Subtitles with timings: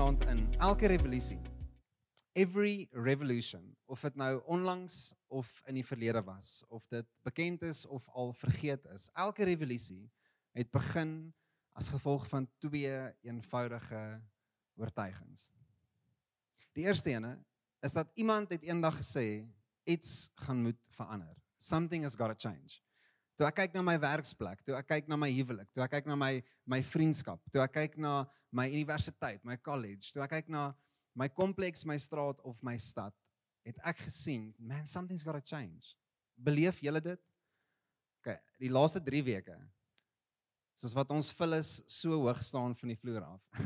[0.00, 1.40] vanaand in elke revolusie.
[2.32, 7.82] Every revolution, of dit nou onlangs of in die verlede was, of dit bekend is
[7.86, 10.08] of al vergeet is, elke revolusie
[10.56, 11.34] het begin
[11.76, 14.22] as gevolg van twee eenvoudige
[14.80, 15.50] oortuigings.
[16.72, 17.36] Die eerste ene
[17.84, 19.44] is dat iemand het eendag gesê
[19.84, 21.36] iets gaan moet verander.
[21.58, 22.80] Something has got to change.
[23.40, 26.08] Toe ek kyk na my werksplek, toe ek kyk na my huwelik, toe ek kyk
[26.10, 30.50] na my my vriendskap, toe ek kyk na my universiteit, my college, toe ek kyk
[30.52, 30.66] na
[31.16, 33.16] my kompleks, my straat of my stad,
[33.64, 35.94] het ek gesien, man, something's got to change.
[36.36, 37.22] Beleef julle dit?
[38.20, 39.56] OK, die laaste 3 weke.
[40.76, 43.64] Soos wat ons vullis so hoog staan van die vloer af.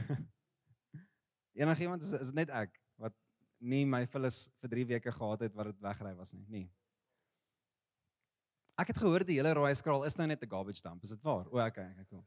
[1.66, 3.19] Enigiemand is, is net ek wat
[3.59, 6.47] nie my vullis vir 3 weke gehad het wat dit wegry was nie.
[6.47, 6.70] Nee.
[8.80, 11.03] Ek het gehoor die hele rooi skraal is nou net 'n garbage dump.
[11.03, 11.47] Is dit waar?
[11.47, 12.27] O, okay, okay, cool.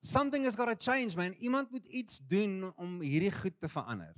[0.00, 1.32] Something has got to change, man.
[1.32, 4.14] Iemand moet iets doen om hierdie goed te verander.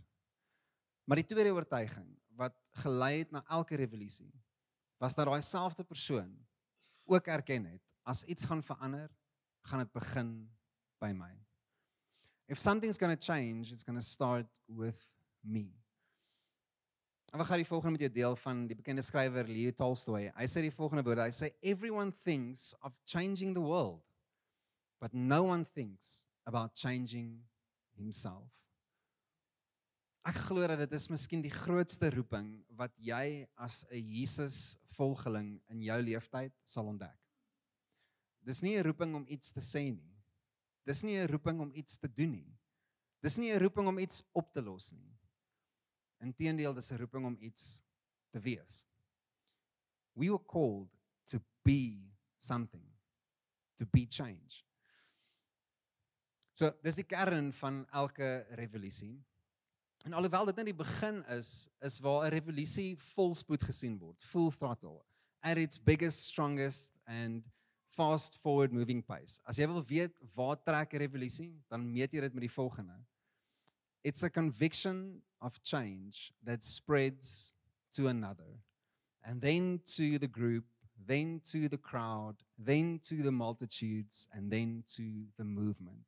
[1.04, 4.32] Maar die tweede oortuiging wat gelei het na elke revolusie
[4.98, 6.46] was dat daai selfde persoon
[7.04, 9.10] ook erken het as iets gaan verander,
[9.60, 10.50] gaan dit begin
[10.98, 11.32] by my.
[12.46, 15.06] If something's going to change, it's going to start with
[15.40, 15.85] me.
[17.32, 20.30] En wat gaan die volgende met jou deel van die bekende skrywer Leo Tolstoy?
[20.36, 21.26] Hy sê die volgende woorde.
[21.26, 24.04] Hy sê everyone thinks of changing the world,
[25.02, 27.42] but no one thinks about changing
[27.98, 28.52] himself.
[30.26, 35.60] Ek glo dat dit is miskien die grootste roeping wat jy as 'n Jesus volgeling
[35.70, 37.18] in jou lewenstyd sal ontdek.
[38.42, 40.16] Dis nie 'n roeping om iets te sê nie.
[40.84, 42.58] Dis nie 'n roeping om iets te doen nie.
[43.22, 45.15] Dis nie 'n roeping om iets op te los nie.
[46.20, 47.82] Inteendeel, dis 'n roeping om iets
[48.30, 48.84] te wees.
[50.12, 50.88] We were called
[51.24, 52.86] to be something,
[53.74, 54.64] to be change.
[56.52, 59.24] So, dis die kern van elke revolusie.
[60.06, 64.50] En alhoewel dit net die begin is, is waar 'n revolusie volspoed gesien word, full
[64.50, 65.04] throttle,
[65.40, 67.44] at its biggest, strongest and
[67.88, 69.40] fast forward moving pace.
[69.44, 73.04] As jy wil weet waar trek 'n revolusie, dan meet jy dit met die volgende.
[74.02, 77.54] It's a conviction of change that spreads
[77.90, 78.62] to another,
[79.22, 80.64] and then to the group,
[81.06, 85.02] then to the crowd, then to the multitudes, and then to
[85.36, 86.06] the movement.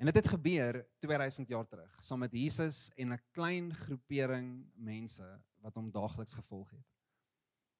[0.00, 5.40] En dit het gebeur 2000 jaar terug, saam met Jesus en 'n klein groepering mense
[5.60, 6.86] wat hom daagliks gevolg het.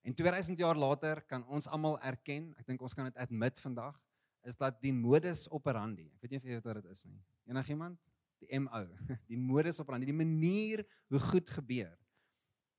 [0.00, 4.00] En 2000 jaar later kan ons almal erken, ek dink ons kan dit admit vandag,
[4.42, 7.24] is dat die modus operandi, ek weet nie of jy weet wat dit is nie.
[7.44, 7.98] Enigiemand?
[8.40, 8.84] Die MO,
[9.30, 11.96] die modus operandi, die manier hoe goed gebeur.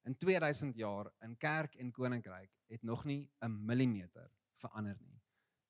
[0.07, 5.21] In 2000 jaar in kerk en koninkryk het nog nie 'n millimeter verander nie.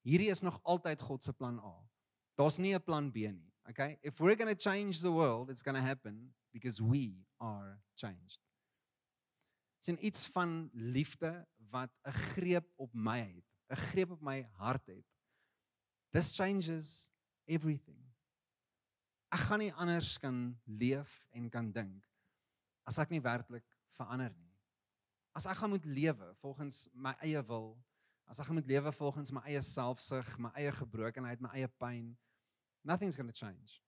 [0.01, 1.90] Hierdie is nog altyd God se plan A.
[2.35, 3.51] Daar's nie 'n plan B nie.
[3.69, 3.97] Okay?
[4.01, 8.40] If we're going to change the world, it's going to happen because we are changed.
[9.80, 14.85] Sien iets van liefde wat 'n greep op my het, 'n greep op my hart
[14.85, 15.06] het.
[16.12, 17.09] This changes
[17.46, 18.10] everything
[19.31, 22.08] ek gaan nie anders kan leef en kan dink
[22.90, 23.66] as ek nie werklik
[23.96, 24.50] verander nie.
[25.38, 27.74] As ek gaan moet lewe volgens my eie wil,
[28.28, 32.12] as ek gaan moet lewe volgens my eie selfsug, my eie gebrokenheid, my eie pyn,
[32.84, 33.80] nothing's going to change.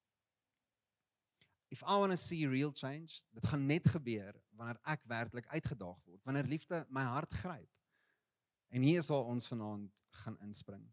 [1.74, 5.98] If I want to see real change, dit gaan net gebeur wanneer ek werklik uitgedaag
[6.06, 7.70] word, wanneer liefde my hart gryp.
[8.74, 10.84] En hier is waar ons vanaand gaan inspring.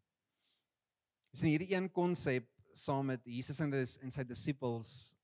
[1.30, 2.48] Dis nie hierdie een konsep
[2.84, 5.14] saam met Jesus en dis en sy disippels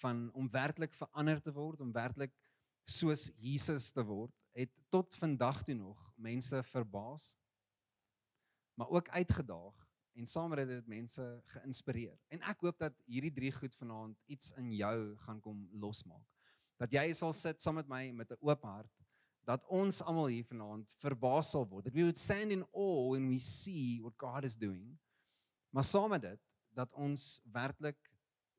[0.00, 2.34] van om werklik verander te word, om werklik
[2.84, 7.34] soos Jesus te word, het tot vandag toe nog mense verbaas
[8.76, 12.16] maar ook uitgedaag en saam met dit mense geïnspireer.
[12.28, 16.24] En ek hoop dat hierdie drie goed vanaand iets in jou gaan kom losmaak.
[16.80, 18.92] Dat jy sal sit saam met my met 'n oop hart
[19.46, 21.84] dat ons almal hier vanaand verbaas sal word.
[21.84, 24.98] That we would stand in awe when we see what God is doing.
[25.70, 26.40] Maar saam met dit
[26.76, 27.98] dat ons werklik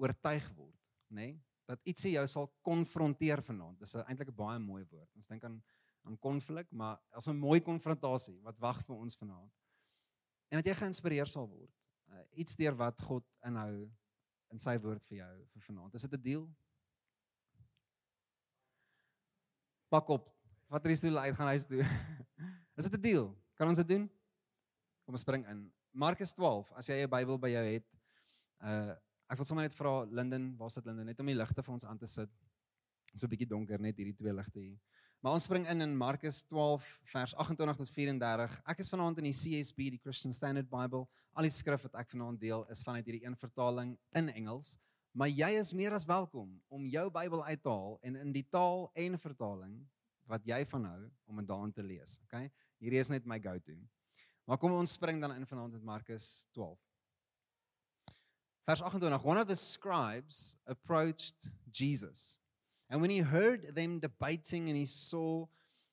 [0.01, 1.31] oortuig word, nê?
[1.31, 1.37] Nee?
[1.67, 3.79] Dat ietsie jou sal konfronteer vanaand.
[3.79, 5.09] Dis eintlik 'n baie mooi woord.
[5.15, 5.61] Ons dink aan
[6.07, 9.51] aan konflik, maar as 'n mooi konfrontasie wat wag vir ons vanaand.
[10.47, 11.89] En dat jy geïnspireer sal word.
[12.07, 13.91] Uh, iets deur wat God inhou
[14.49, 15.93] in sy woord vir jou vir vanaand.
[15.93, 16.49] Is dit 'n deal?
[19.89, 20.31] Pak op.
[20.67, 21.83] Wat er is toe uit gaan huis toe.
[22.77, 23.37] is dit 'n deal?
[23.55, 24.09] Kan ons dit doen?
[25.03, 25.73] Kom ons spring in.
[25.91, 27.96] Markus 12, as jy 'n Bybel by jou het,
[28.61, 28.95] Uh
[29.27, 31.85] ek wil sommer net vra Linden, waar sit Linden net om die ligte vir ons
[31.85, 32.31] aan te sit.
[33.13, 34.79] So 'n bietjie donker net hierdie twee ligte hier.
[35.19, 38.61] Maar ons spring in in Markus 12 vers 28 tot 34.
[38.65, 41.07] Ek is vanaand in die CSB, die Christian Standard Bible.
[41.33, 44.77] Al die skrif wat ek vanaand deel is vanuit hierdie een vertaling in Engels.
[45.11, 48.45] Maar jy is meer as welkom om jou Bybel uit te haal en in die
[48.53, 49.79] taal en vertaling
[50.29, 52.19] wat jy van hou om dit daarin te lees.
[52.27, 52.51] Okay?
[52.77, 53.75] Hierdie is net my go-to.
[54.45, 56.77] Maar kom ons spring dan in vanaand met Markus 12.
[58.67, 62.37] Vers 28 One of the scribes approached Jesus.
[62.89, 65.45] And when he heard them debating and he saw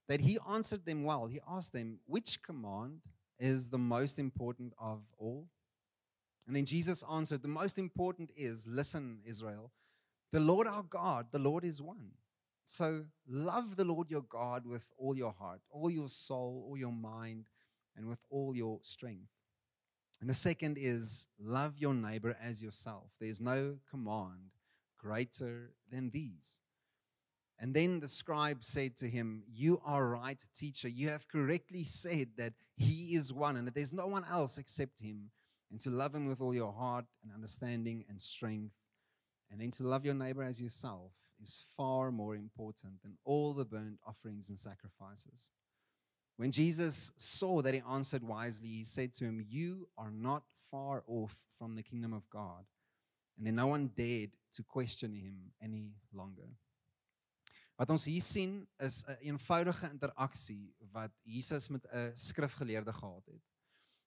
[0.08, 3.00] that he answered them well, he asked them, Which command
[3.38, 5.46] is the most important of all?
[6.46, 9.70] And then Jesus answered, The most important is, Listen, Israel,
[10.32, 12.10] the Lord our God, the Lord is one.
[12.64, 16.92] So love the Lord your God with all your heart, all your soul, all your
[16.92, 17.46] mind,
[17.96, 19.30] and with all your strength.
[20.20, 23.10] And the second is love your neighbor as yourself.
[23.20, 24.52] There's no command
[24.98, 26.60] greater than these.
[27.58, 30.88] And then the scribe said to him, You are right, teacher.
[30.88, 35.00] You have correctly said that he is one and that there's no one else except
[35.00, 35.30] him.
[35.70, 38.74] And to love him with all your heart and understanding and strength.
[39.50, 43.64] And then to love your neighbor as yourself is far more important than all the
[43.64, 45.50] burnt offerings and sacrifices.
[46.36, 51.04] When Jesus saw that he answered wisely, he said to him, You are not far
[51.06, 52.64] off from the kingdom of God.
[53.36, 56.48] And then no one dared to question him any longer.
[57.74, 63.42] Wat ons hier sien is 'n eenvoudige interaksie wat Jesus met 'n skrifgeleerde gehad het.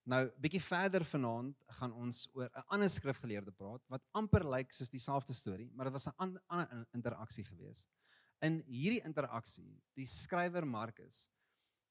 [0.03, 4.89] Nou, bietjie verder vanaand gaan ons oor 'n ander skrifgeleerde praat wat amper lyk soos
[4.89, 6.15] dieselfde storie, maar dit was 'n
[6.47, 7.88] ander interaksie gewees.
[8.39, 11.27] In hierdie interaksie, die skrywer Markus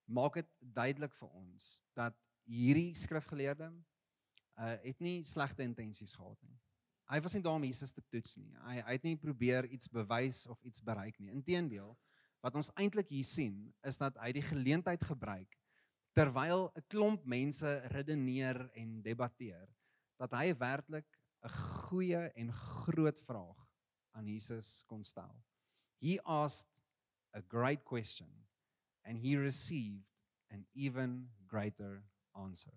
[0.07, 2.17] maak dit duidelik vir ons dat
[2.47, 3.71] hierdie skrifgeleerde
[4.57, 6.57] uh het nie slegte intensies gehad nie.
[7.07, 8.51] Hy was nie daar om Jesus te toets nie.
[8.67, 11.31] Hy hy het nie probeer iets bewys of iets bereik nie.
[11.35, 11.93] Inteendeel,
[12.43, 15.59] wat ons eintlik hier sien, is dat hy die geleentheid gebruik
[16.17, 19.69] terwyl 'n klomp mense redeneer en debatteer,
[20.17, 21.07] dat hy werklik
[21.45, 23.69] 'n goeie en groot vraag
[24.17, 25.45] aan Jesus kon stel.
[26.01, 26.73] He asked
[27.37, 28.46] a great question
[29.07, 30.05] and he received
[30.51, 32.03] an even greater
[32.35, 32.75] answer.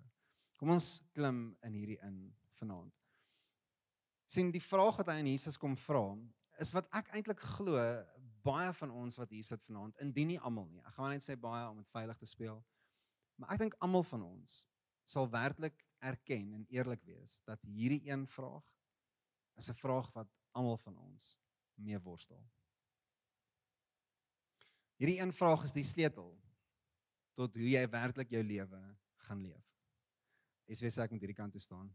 [0.59, 2.29] Kom ons klim in hierdie in
[2.59, 2.93] vanaand.
[4.29, 6.05] Sien die vraag wat hy aan Jesus kom vra
[6.61, 7.79] is wat ek eintlik glo
[8.45, 10.83] baie van ons wat hier sit vanaand indien nie almal nie.
[10.85, 12.59] Ek gaan net sê baie om dit veilig te speel.
[13.39, 14.61] Maar ek dink almal van ons
[15.09, 18.67] sal werklik erken en eerlik wees dat hierdie een vraag
[19.59, 21.37] is 'n vraag wat almal van ons
[21.75, 22.43] mee worstel
[24.99, 26.33] hierdie een vraag is die sleutel
[27.39, 28.83] tot hoe jy werklik jou lewe
[29.27, 29.65] gaan leef
[30.69, 31.89] is wes ek met hierdie kant toe staan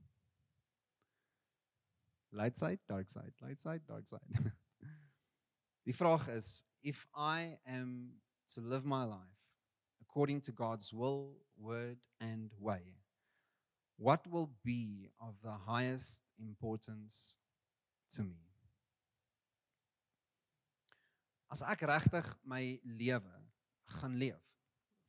[2.34, 4.52] light side, dark side, light side, dark side.
[5.86, 8.20] Die vraag is if I am
[8.54, 9.38] to live my life
[10.00, 12.96] according to God's will, word and way,
[13.96, 17.38] what will be of the highest importance
[18.16, 18.53] to me?
[21.54, 22.62] As ek regtig my
[22.98, 23.36] lewe
[24.00, 24.42] gaan leef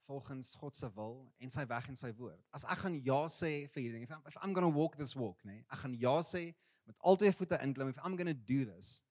[0.06, 2.44] volgens God se wil en sy weg en sy woord.
[2.54, 5.42] As ek gaan ja sê vir hierdie ding, if I'm going to walk this walk?
[5.48, 6.52] Nee, ek gaan ja sê
[6.86, 9.02] met al twee voete inklim if I'm going to do this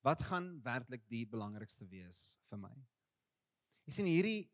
[0.00, 2.72] wat gaan werklik die belangrikste wees vir my
[3.84, 4.48] jy sien hierdie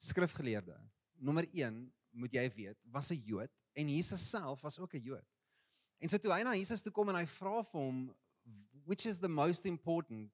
[0.00, 0.76] skrifgeleerde
[1.16, 1.80] nommer 1
[2.20, 5.28] moet jy weet was 'n Jood en Jesus self was ook 'n Jood
[6.00, 8.02] en so toe hy na Jesus toe kom en hy vra vir hom
[8.84, 10.30] which is the most important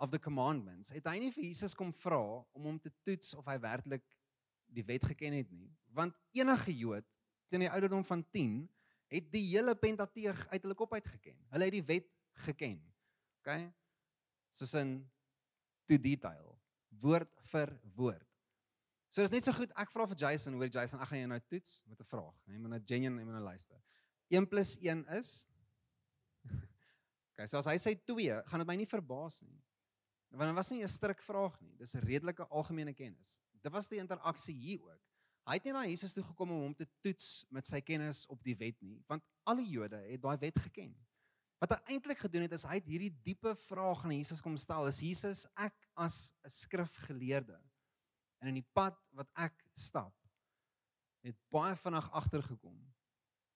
[0.00, 2.22] of the commandments het hy nie vir Jesus kom vra
[2.56, 4.06] om hom te toets of hy werklik
[4.70, 7.06] die wet geken het nie want enige Jood
[7.50, 8.68] teen die ouderdom van 10
[9.10, 11.36] het die hele Pentateeg uit hulle kop uit geken.
[11.50, 12.08] Hulle het die wet
[12.46, 12.76] geken.
[13.40, 13.54] OK?
[14.54, 14.92] Soos in
[15.90, 16.54] to detail,
[17.02, 18.26] woord vir woord.
[19.10, 21.40] So dis net so goed ek vra vir Jason, hoor Jason, ek gaan jou nou
[21.50, 22.36] toets met 'n vraag?
[22.46, 23.80] Nee, maar 'n genuine en 'n luister.
[24.28, 25.46] 1 + 1 is
[27.32, 29.58] OK, so as hy sê 2, gaan dit my nie verbaas nie.
[30.30, 31.76] Want dit was nie 'n stryk vraag nie.
[31.76, 33.38] Dis 'n redelike algemene kennis.
[33.62, 35.00] Dit was die interaksie hier ook.
[35.44, 38.42] Hy het nie na Jesus toe gekom om hom te toets met sy kennis op
[38.42, 40.94] die wet nie, want alle Jode het daai wet geken.
[41.58, 44.86] Wat hy eintlik gedoen het is hy het hierdie diepe vraag aan Jesus kom stel:
[44.86, 47.60] "Is Jesus ek as 'n skrifgeleerde
[48.40, 50.14] en in die pad wat ek stap
[51.20, 52.78] het baie vinnig agtergekom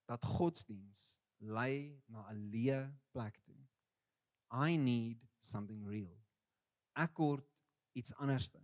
[0.08, 3.60] dat godsdiens lei na 'n leë plek toe.
[4.52, 6.23] I need something real.
[6.94, 7.46] Ek kort
[7.98, 8.60] iets anderste.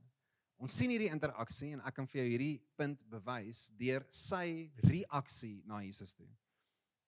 [0.60, 5.62] Ons sien hierdie interaksie en ek kan vir jou hierdie punt bewys deur sy reaksie
[5.68, 6.28] na Jesus toe.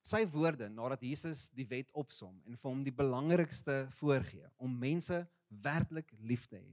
[0.02, 5.20] Sy woorde nadat Jesus die wet opsom en vir hom die belangrikste voorgee om mense
[5.62, 6.72] werklik lief te hê.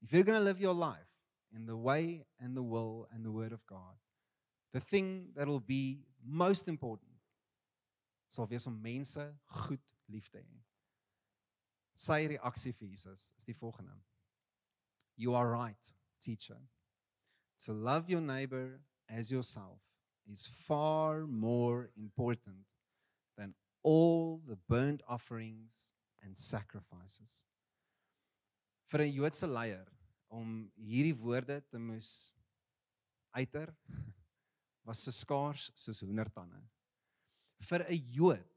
[0.00, 1.10] If you're going to live your life
[1.52, 3.98] in the way and the will and the word of God,
[4.72, 7.10] the thing that will be most important
[8.34, 9.22] sal wees om mense
[9.66, 10.62] goed lief te hê.
[11.94, 13.94] Sy reaksie vir Jesus is die volgende.
[15.16, 16.58] You are right, teacher.
[17.64, 19.80] To love your neighbor as yourself
[20.26, 22.66] is far more important
[23.36, 27.44] than all the burnt offerings and sacrifices.
[28.90, 29.86] Vir 'n Joodse leier
[30.28, 32.34] om hierdie woorde te moes
[33.36, 33.74] uiter
[34.84, 36.60] was so skaars soos hoendertande.
[37.60, 38.50] Vir 'n Jood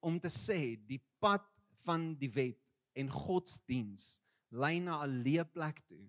[0.00, 1.44] om te sê die pad
[1.86, 2.60] van die wet
[2.98, 4.20] en godsdiens
[4.50, 6.08] lei na 'n leë plek toe.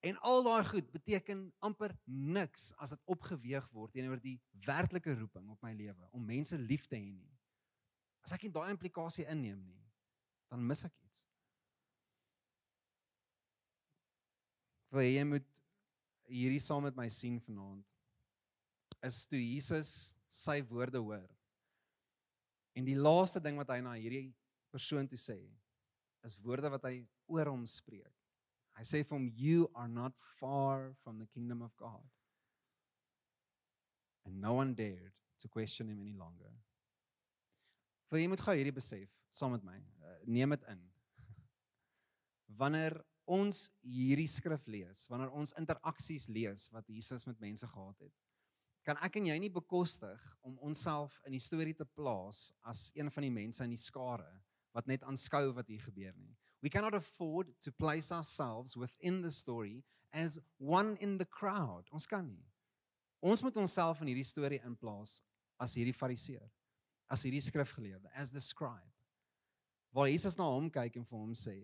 [0.00, 5.48] En al daai goed beteken amper niks as dit opgeweeg word teenoor die werklike roeping
[5.50, 7.38] op my lewe om mense lief te hê nie.
[8.22, 9.82] As ek nie daai implikasie inneem nie,
[10.48, 11.26] dan mis ek iets.
[14.94, 15.62] Wil jy moet
[16.28, 17.90] hierdie saam met my sien vanaand?
[19.04, 21.28] Is toe Jesus sy woorde hoor.
[22.78, 24.30] En die laaste ding wat hy na hierdie
[24.72, 25.38] persoon toe sê,
[26.26, 28.14] is woorde wat hy oor hom spreek.
[28.78, 32.04] Hy sê vir hom you are not far from the kingdom of God.
[34.24, 36.52] And no one dared to question him any longer.
[38.08, 39.76] Vir jy moet gou hierdie besef saam met my.
[39.78, 40.80] Uh, neem dit in.
[42.60, 42.96] Wanneer
[43.28, 48.14] ons hierdie skrif lees, wanneer ons interaksies lees wat Jesus met mense gehad het,
[48.88, 53.12] kan ek en jy nie bekostig om onsself in die storie te plaas as een
[53.12, 54.30] van die mense in die skare
[54.78, 56.36] wat net aanskou wat hier gebeur nie.
[56.62, 59.82] We cannot afford to place ourselves within the story
[60.12, 61.90] as one in the crowd.
[61.90, 62.46] Ons kan nie.
[63.20, 65.18] Ons moet onsself in hierdie storie inplaas
[65.58, 66.46] as hierdie fariseer,
[67.10, 68.94] as hierdie skrifgeleerde, as the scribe.
[69.94, 71.56] Waar Jesus na hom kyk en vir hom sê: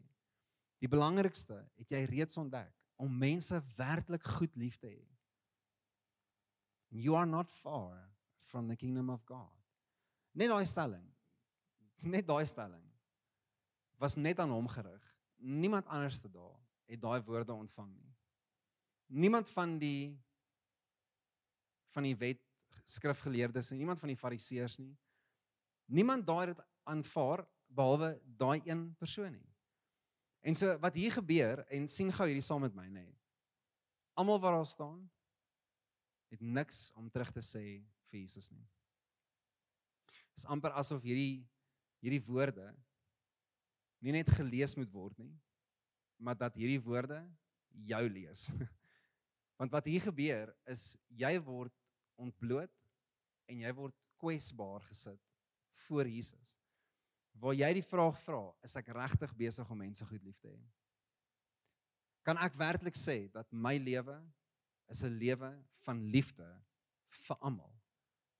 [0.82, 5.04] "Die belangrikste het jy reeds ontdek om mense werklik goed lief te hê.
[6.90, 8.10] You are not far
[8.42, 9.54] from the kingdom of God."
[10.34, 11.06] Net daai stelling.
[12.02, 12.93] Net daai stelling
[14.04, 15.04] was net aan hom gerig.
[15.36, 18.12] Niemand anders te daar het daai woorde ontvang nie.
[19.06, 20.20] Niemand van die
[21.94, 22.40] van die wet
[22.84, 24.92] skrifgeleerdes en niemand van die fariseërs nie.
[25.86, 29.50] Niemand daai het aanvaar behalwe daai een persoon nie.
[30.44, 33.06] En so wat hier gebeur en sien gou hierdie saam met my nê.
[34.20, 35.00] Almal wat daar staan
[36.34, 37.64] het niks om terug te sê
[38.10, 38.66] vir Jesus nie.
[40.34, 41.46] Dit is amper asof hierdie
[42.04, 42.66] hierdie woorde
[44.04, 45.32] nie net gelees moet word nie,
[46.20, 47.22] maar dat hierdie woorde
[47.88, 48.50] jou lees.
[49.58, 51.72] Want wat hier gebeur is jy word
[52.20, 52.72] ontbloot
[53.48, 55.20] en jy word kwesbaar gesit
[55.84, 56.54] voor Jesus.
[57.40, 60.60] Waar jy die vraag vra, is ek regtig besig om mense goed lief te hê?
[62.24, 64.16] Kan ek werklik sê dat my lewe
[64.92, 65.50] is 'n lewe
[65.84, 66.46] van liefde
[67.26, 67.74] vir almal,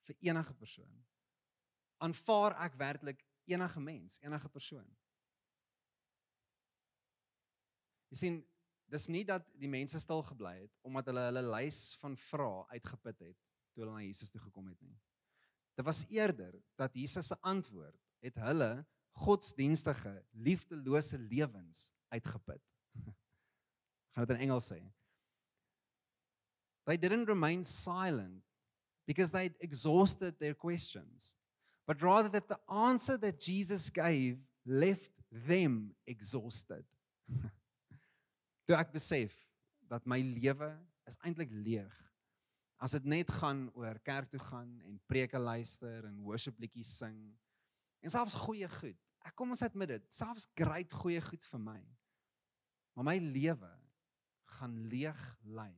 [0.06, 0.94] vir enige persoon?
[2.00, 4.88] Aanvaar ek werklik enige mens, enige persoon?
[8.14, 8.34] Jy sien,
[8.94, 13.24] dis nie dat die mense stil gebly het omdat hulle hulle lys van vrae uitgeput
[13.26, 13.38] het
[13.74, 14.94] toe hulle na Jesus toe gekom het nie.
[15.74, 18.84] Dit was eerder dat Jesus se antwoord het hulle
[19.18, 22.62] godsdienstige, liefdelose lewens uitgeput.
[24.14, 24.78] Gaan dit in Engels sê.
[26.86, 28.44] They didn't remain silent
[29.10, 31.34] because they'd exhausted their questions,
[31.84, 36.86] but rather that the answer that Jesus gave left them exhausted.
[38.64, 39.36] toe ek besef
[39.90, 40.70] dat my lewe
[41.08, 41.94] is eintlik leeg.
[42.82, 47.18] As dit net gaan oor kerk toe gaan en preke luister en worship liedjies sing
[48.04, 48.98] en selfs goeie goed.
[49.24, 51.80] Ek kom ons admit dit, selfs great goeie goed vir my.
[52.94, 53.70] Maar my lewe
[54.58, 55.22] gaan leeg
[55.56, 55.72] lê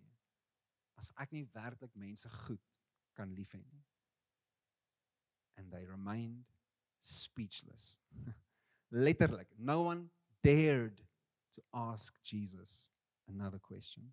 [0.97, 2.81] as ek nie werklik mense goed
[3.17, 3.85] kan lief hê nie.
[5.57, 6.45] And they remained
[7.01, 7.99] speechless.
[8.91, 10.09] Letterlik, no one
[10.43, 11.06] dared
[11.57, 12.91] to ask Jesus
[13.29, 14.13] another question.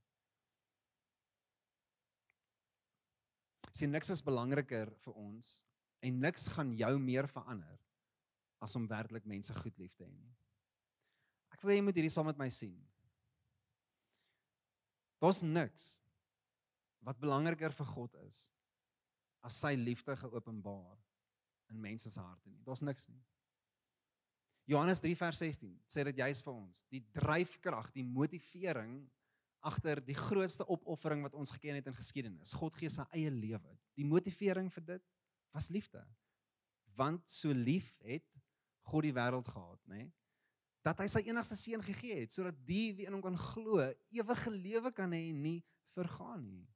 [3.73, 5.63] Sien niks is belangriker vir ons
[6.05, 7.79] en niks gaan jou meer verander
[8.63, 10.33] as om werklik mense goed lief te hê nie.
[11.53, 12.77] Ek wil jy moet hierdie saam met my sien.
[15.23, 15.87] Daar's niks
[17.03, 18.45] wat belangriker vir God is
[19.43, 20.99] as sy liefde geopenbaar
[21.73, 22.61] in mense se harte nie.
[22.63, 23.19] Daar's niks nie.
[24.69, 29.01] Johannes 3 vers 16 sê dit juis vir ons, die dryfkrag, die motivering
[29.63, 32.51] agter die grootste opoffering wat ons geken het in geskiedenis.
[32.59, 33.77] God gee sy eie lewe.
[33.95, 35.05] Die motivering vir dit
[35.55, 36.03] was liefde.
[36.97, 38.27] Want so lief het
[38.91, 40.03] God die wêreld gehad, nê?
[40.03, 40.11] Nee?
[40.83, 43.79] Dat hy sy enigste seun gegee het sodat die wie in hom kan glo,
[44.11, 45.59] ewige lewe kan hê en nie
[45.93, 46.67] vergaan nie.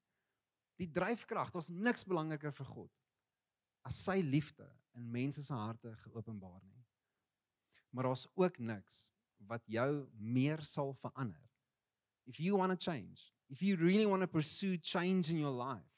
[0.80, 2.94] Die dryfkrag, daar's niks belangriker vir God
[3.88, 4.68] as sy liefde
[5.00, 6.77] in mense se harte geopenbaar nie.
[7.90, 9.12] Maar daar's ook niks
[9.48, 11.44] wat jou meer sal verander.
[12.26, 15.92] If you want to change, if you really want to pursue change in your life,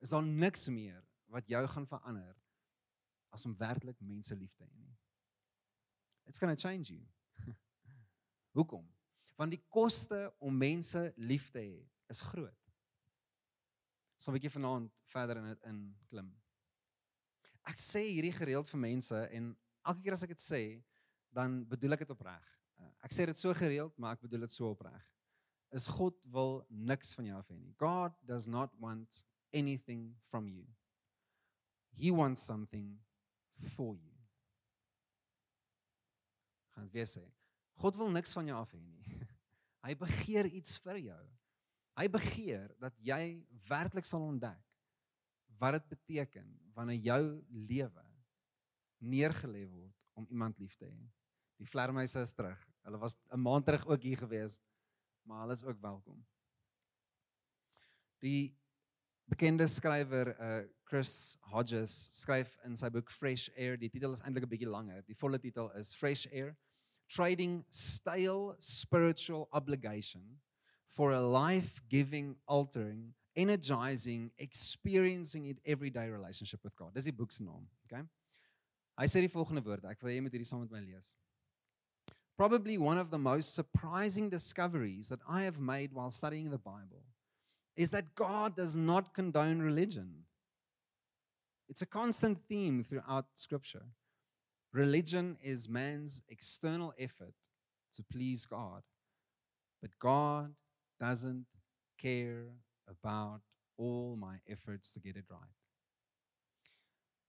[0.00, 2.36] is daar niks meer wat jou gaan verander
[3.34, 4.92] as om werklik mense lief te hê nie.
[6.26, 7.02] It's going to change you.
[8.56, 8.84] Hoekom?
[9.36, 11.80] Want die koste om mense lief te hê
[12.12, 12.60] is groot.
[14.16, 16.30] So 'n bietjie vanaand verder in dit in klim.
[17.68, 19.50] Ek sê hierdie gereeld vir mense en
[19.84, 20.62] elke keer as ek dit sê,
[21.34, 22.50] dan bedoel ek dit opreg.
[23.04, 25.02] Ek sê dit so gereeld, maar ek bedoel dit so opreg.
[25.74, 27.74] Is God wil niks van jou af hê nie.
[27.80, 30.66] God does not want anything from you.
[31.98, 32.94] He wants something
[33.74, 34.14] for you.
[36.74, 37.24] Gaan weer sê.
[37.82, 39.02] God wil niks van jou af hê nie.
[39.84, 41.22] Hy begeer iets vir jou.
[41.98, 43.22] Hy begeer dat jy
[43.68, 44.62] werklik sal ontdek
[45.60, 47.22] wat dit beteken wanneer jou
[47.70, 48.06] lewe
[49.04, 51.04] neergelê word om iemand lief te hê.
[51.64, 52.60] Die vlermuise is terug.
[52.84, 54.58] Hulle was 'n maand terug ook hier gewees,
[55.22, 56.26] maar hulle is ook welkom.
[58.20, 58.56] Die
[59.24, 64.44] bekende skrywer uh Chris Hodges skryf in sy boek Fresh Air, die titel is eintlik
[64.44, 65.02] 'n bietjie langer.
[65.06, 66.54] Die volle titel is Fresh Air:
[67.08, 70.42] Trading Stale Spiritual Obligation
[70.86, 76.92] for a life-giving, altering, energizing, experiencing it everyday relationship with God.
[76.94, 78.04] Dis die boek se naam, okay?
[79.00, 79.88] Hy sê die volgende woorde.
[79.88, 81.16] Ek wil hê jy moet hierdie saam met my lees.
[82.36, 87.04] Probably one of the most surprising discoveries that I have made while studying the Bible
[87.76, 90.24] is that God does not condone religion.
[91.68, 93.86] It's a constant theme throughout Scripture.
[94.72, 97.34] Religion is man's external effort
[97.92, 98.82] to please God,
[99.80, 100.54] but God
[101.00, 101.46] doesn't
[101.96, 102.46] care
[102.88, 103.40] about
[103.76, 105.40] all my efforts to get it right.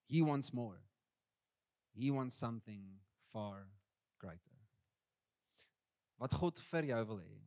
[0.08, 0.82] He wants more.
[1.93, 2.84] He wants something
[3.32, 3.67] far
[4.19, 4.55] greater.
[6.21, 7.38] Wat God vir jou wil hê,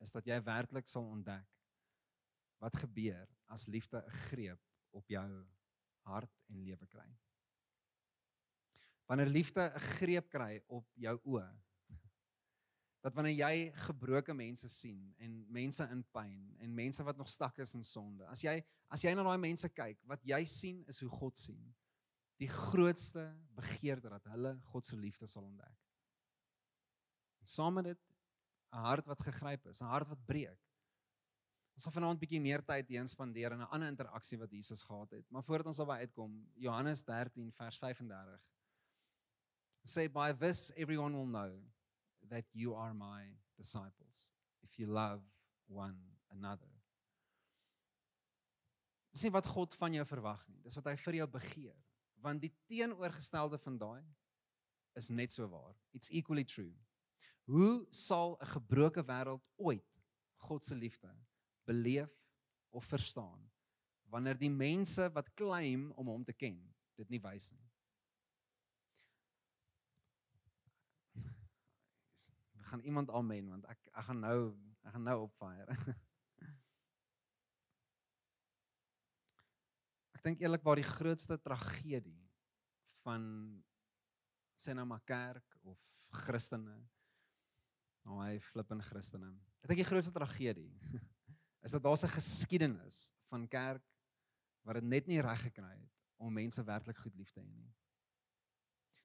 [0.00, 1.48] is dat jy werklik sal ontdek
[2.60, 4.60] wat gebeur as liefde 'n greep
[4.92, 5.46] op jou
[6.04, 7.08] hart en lewe kry.
[9.06, 11.50] Wanneer liefde 'n greep kry op jou oë,
[13.00, 17.58] dat wanneer jy gebroke mense sien en mense in pyn en mense wat nog stak
[17.58, 21.00] is in sonde, as jy as jy na daai mense kyk, wat jy sien is
[21.00, 21.74] hoe God sien.
[22.36, 25.76] Die grootste begeerte dat hulle God se liefde sal ontdek.
[27.50, 28.00] Saam met dit
[28.72, 30.60] 'n hart wat gegryp is, 'n hart wat breek.
[31.74, 34.82] Ons gaan vanaand 'n bietjie meer tyd hier spandeer in 'n ander interaksie wat Jesus
[34.82, 35.30] gehad het.
[35.30, 38.40] Maar voordat ons daarby uitkom, Johannes 13 vers 35
[39.84, 41.52] sê by this everyone will know
[42.28, 44.32] that you are my disciples
[44.62, 45.22] if you love
[45.66, 45.98] one
[46.30, 46.68] another.
[49.10, 50.60] Dis nie wat God van jou verwag nie.
[50.62, 51.76] Dis wat hy vir jou begeer.
[52.22, 54.04] Want die teenoorgestelde van daai
[54.94, 55.74] is net so waar.
[55.92, 56.74] It's equally true.
[57.50, 59.86] Hoe sal 'n gebroke wêreld ooit
[60.46, 61.10] God se liefde
[61.64, 62.14] beleef
[62.70, 63.50] of verstaan
[64.10, 67.68] wanneer die mense wat claim om hom te ken dit nie wys nie.
[72.58, 74.40] We gaan iemand amen want ek ek gaan nou
[74.82, 75.74] ek gaan nou op fire.
[80.14, 82.30] ek dink eerlikwaar die grootste tragedie
[83.00, 83.22] van
[84.60, 85.80] sê nou maar kerk of
[86.26, 86.76] Christene
[88.04, 89.30] nou hy flip in Christene.
[89.62, 90.70] Ek dink die grootste tragedie
[91.64, 93.84] is dat daar 'n geskiedenis van kerk
[94.64, 97.72] wat dit net nie reg gekry het om mense werklik goed lief te hê nie.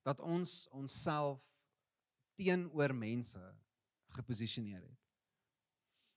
[0.04, 1.42] Dat ons onsself
[2.36, 3.42] teenoor mense
[4.16, 5.02] geposisioneer het.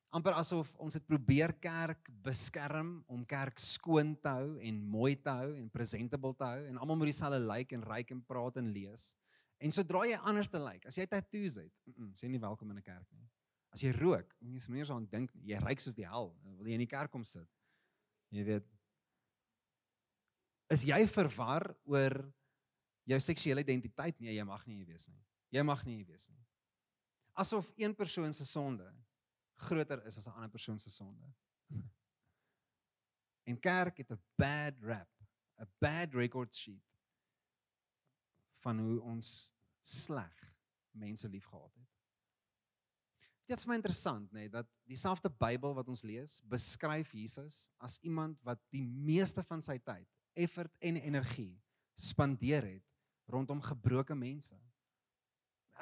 [0.08, 5.28] amper asof ons het probeer kerk beskerm om kerk skoon te hou en mooi te
[5.28, 8.56] hou en presentable te hou en almal moet dieselfde lyk like en ryk en praat
[8.56, 9.14] en lees.
[9.58, 12.70] En sodra jy anders te lyk, as jy tattoos het, mm -mm, sê nie welkom
[12.70, 13.28] in 'n kerk nie.
[13.70, 16.36] As jy rook, mens moet eers aan dink, jy ryk soos die hel.
[16.42, 17.48] Wil jy in die kerk kom sit?
[18.30, 18.66] Jy weet.
[20.68, 22.32] Is jy verwar oor
[23.04, 24.20] jou seksuele identiteit?
[24.20, 25.24] Nee, jy mag nie hier wees nie.
[25.50, 26.44] Jy mag nie hier wees nie.
[27.32, 28.94] Asof een persoon se sonde
[29.58, 31.34] groter is as 'n ander persoon se sonde.
[33.48, 35.08] En kerk het 'n bad rap,
[35.56, 36.84] 'n bad record sheet
[38.62, 40.54] van hoe ons sleg
[40.98, 41.86] mense liefgehad het.
[43.48, 47.96] Dit is my interessant nê nee, dat dieselfde Bybel wat ons lees, beskryf Jesus as
[48.04, 50.04] iemand wat die meeste van sy tyd,
[50.36, 51.54] effort en energie
[51.96, 52.84] spandeer het
[53.32, 54.56] rondom gebroke mense.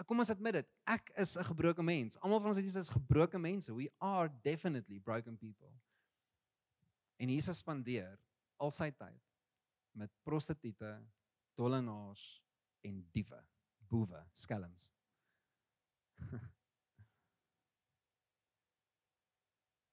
[0.07, 2.19] Kom ons admit dit, ek is 'n gebroke mens.
[2.21, 3.75] Almal van ons is gebroke mense.
[3.75, 5.73] We are definitely broken people.
[7.17, 8.19] En Jesus spandeer
[8.57, 9.23] al sy tyd
[9.93, 10.77] met prostituie,
[11.55, 12.46] tollenaars
[12.87, 13.41] en diewe,
[13.91, 14.91] boewe, skelms.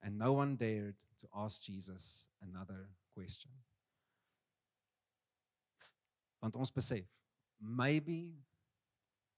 [0.03, 3.51] and no one dared to ask Jesus another question.
[6.39, 7.07] Want ons besef,
[7.57, 8.35] maybe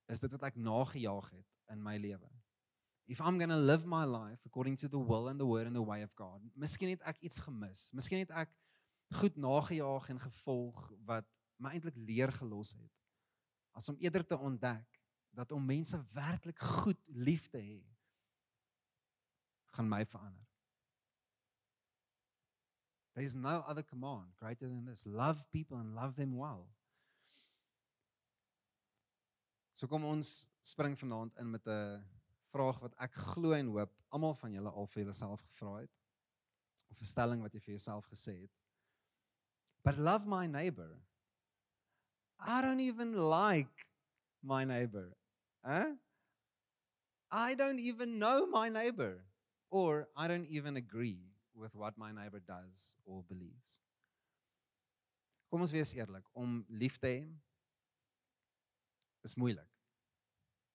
[0.10, 2.32] is dit wat ek nagejaag het in my lewe.
[3.06, 5.76] If I'm going to live my life according to the will and the word and
[5.76, 7.92] the way of God, miskien het ek iets gemis.
[7.94, 8.50] Miskien het ek
[9.22, 11.30] goed nagejaag en gevolg wat
[11.62, 13.05] my eintlik leer gelos het.
[13.76, 15.02] As om eerder te ontdek
[15.36, 17.82] dat om mense werklik goed lief te hê
[19.76, 20.48] gaan my verander.
[23.14, 25.06] There is no other command greater than this.
[25.06, 26.68] Love people and love them well.
[29.72, 32.04] So kom ons spring vanaand in met 'n
[32.52, 35.92] vraag wat ek glo en hoop almal van julle al vir julleself gevra het
[36.90, 38.54] of 'n stelling wat jy vir jouself gesê het.
[39.84, 41.02] But love my neighbor.
[42.40, 43.88] I don't even like
[44.44, 45.16] my neighbor.
[45.66, 45.96] Huh?
[47.32, 49.26] I don't even know my neighbor
[49.72, 51.20] or I don't even agree
[51.56, 53.80] with what my neighbor does or believes.
[55.50, 57.20] Kom ons wees eerlik, om lief te hê
[59.26, 59.70] is moeilik.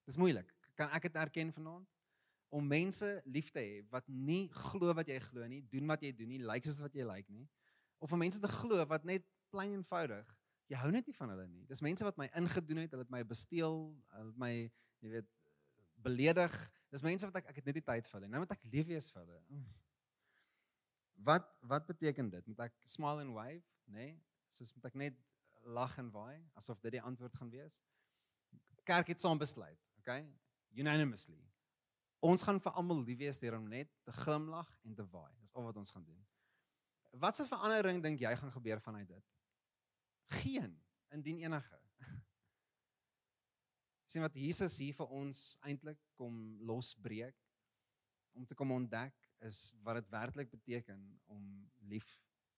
[0.09, 0.49] Dis moeilik.
[0.79, 1.89] Kan ek dit erken vanaand?
[2.51, 6.15] Om mense lief te hê wat nie glo wat jy glo nie, doen wat jy
[6.17, 7.47] doen nie, lyk like soos wat jy lyk like nie.
[8.01, 10.27] Of om mense te glo wat net plain eenvoudig,
[10.71, 11.65] jy hou net nie van hulle nie.
[11.69, 13.79] Dis mense wat my ingedoen het, hulle het my besteel,
[14.15, 14.53] hulle het my,
[15.03, 15.31] jy weet,
[16.01, 16.57] beledig.
[16.95, 18.35] Dis mense wat ek ek het net nie tyd vir hulle nie.
[18.37, 19.63] Nou moet ek lief wees vir hulle.
[21.27, 22.47] Wat wat beteken dit?
[22.49, 24.13] Moet ek smile and wave, nê?
[24.13, 24.19] Nee?
[24.51, 25.19] Soos moet ek net
[25.69, 27.83] lag en waai asof dit die antwoord gaan wees?
[28.91, 30.25] kerk het saam besluit, okay?
[30.75, 31.39] Unanimously.
[32.21, 35.33] Ons gaan vir almal lief wees deur om net te glimlag en te waai.
[35.41, 36.21] Dis al wat ons gaan doen.
[37.23, 39.25] Watse verandering dink jy gaan gebeur vanuit dit?
[40.31, 40.75] Geen,
[41.11, 41.81] indien enige.
[44.11, 47.37] sien wat Jesus hier vir ons eintlik kom losbreek
[48.35, 49.15] om te kom ontdek
[49.47, 51.45] is wat dit werklik beteken om
[51.91, 52.09] lief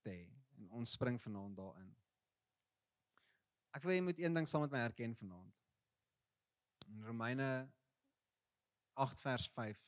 [0.04, 1.92] te hê en ons spring vanaand daarin.
[3.72, 5.61] Ek wil jy moet een ding saam met my erken vanaand.
[6.88, 7.48] In Romeine
[9.00, 9.80] 8 vers 5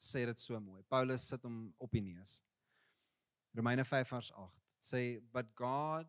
[0.00, 0.80] sê dit so mooi.
[0.88, 2.38] Paulus sit hom op die neus.
[3.56, 5.02] Romeine 5 vers 8 sê
[5.34, 6.08] but God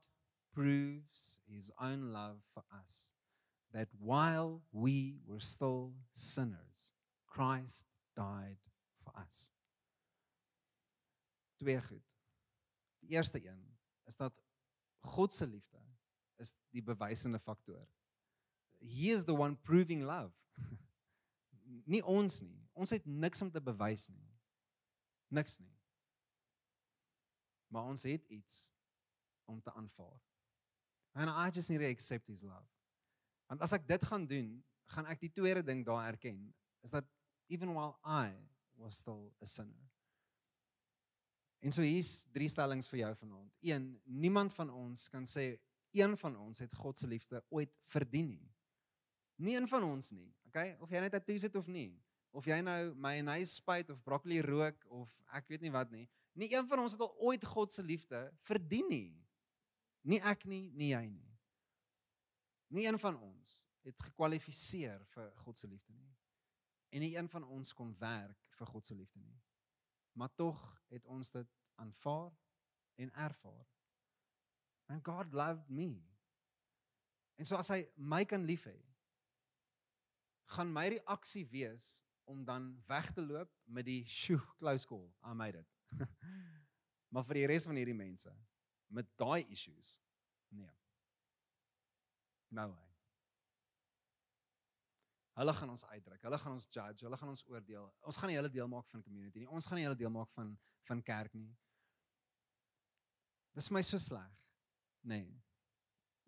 [0.53, 3.13] proves his own love for us
[3.73, 6.93] that while we were still sinners
[7.25, 7.85] Christ
[8.15, 8.59] died
[9.03, 9.51] for us.
[11.57, 12.17] Twee goed.
[12.99, 14.41] Die eerste een is dat
[14.99, 15.79] God se liefde
[16.35, 17.87] is die bewysende faktor
[18.81, 20.33] he is the one proving love.
[21.85, 22.57] nie ons nie.
[22.73, 24.27] Ons het niks om te bewys nie.
[25.31, 25.77] Niks nie.
[27.71, 28.71] Maar ons het iets
[29.45, 30.19] om te aanvaar.
[31.13, 32.67] And I just need to accept his love.
[33.47, 34.63] Want as ek dit gaan doen,
[34.95, 37.07] gaan ek die tweede ding daar erken, is dat
[37.51, 38.31] even while I
[38.79, 39.91] was still a sinner.
[41.61, 43.51] En so hier's drie stellings vir jou vanaand.
[43.61, 43.89] 1.
[44.23, 45.59] Niemand van ons kan sê
[45.93, 48.47] een van ons het God se liefde ooit verdien nie.
[49.35, 50.31] Nie een van ons nie.
[50.49, 50.73] Okay?
[50.79, 52.01] Of jy net 'n tattoo het of nie.
[52.31, 56.09] Of jy nou mayonnaise spuit of broccoli rook of ek weet nie wat nie.
[56.33, 59.27] Nie een van ons het al ooit God se liefde verdien nie.
[60.07, 61.31] Nie ek nie, nie jy nie.
[62.71, 66.13] Nie een van ons het gekwalifiseer vir God se liefde nie.
[66.91, 69.39] En nie een van ons kon werk vir God se liefde nie.
[70.17, 70.59] Maar tog
[70.91, 72.31] het ons dit aanvaar
[72.95, 73.67] en ervaar.
[74.91, 76.01] And God loved me.
[77.39, 78.77] En so as hy my kan lief hê,
[80.51, 85.07] gaan my reaksie wees om dan weg te loop met die sjoe close call.
[85.23, 86.05] I made it.
[87.11, 88.31] maar vir die res van hierdie mense
[88.91, 89.97] met daai issues
[90.51, 90.71] nee.
[92.51, 92.87] No way.
[95.39, 96.19] Hulle gaan ons uitdruk.
[96.27, 97.05] Hulle gaan ons judge.
[97.05, 97.85] Hulle gaan ons oordeel.
[98.03, 99.47] Ons gaan nie hulle deel maak van community nie.
[99.47, 100.57] Ons gaan nie hulle deel maak van
[100.89, 101.47] van kerk nie.
[103.55, 104.35] Dis vir my so sleg.
[105.07, 105.31] Nee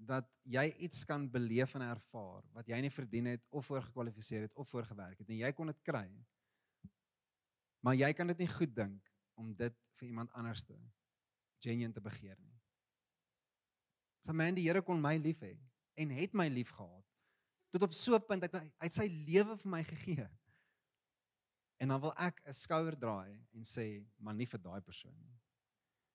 [0.03, 4.55] dat jy iets kan beleef en ervaar wat jy nie verdien het of voorgekwalifiseer het
[4.59, 6.07] of voorgewerk het en jy kon dit kry.
[7.83, 10.75] Maar jy kan dit nie goed dink om dit vir iemand anders te
[11.63, 12.59] genuen te begeer nie.
[14.23, 15.55] So man die Here kon my lief hê
[15.99, 17.03] en het my lief gehad
[17.73, 20.29] tot op so 'n punt dat hy uit sy lewe vir my gegee.
[21.81, 25.39] En dan wil ek 'n skouer draai en sê, maar nie vir daai persoon nie.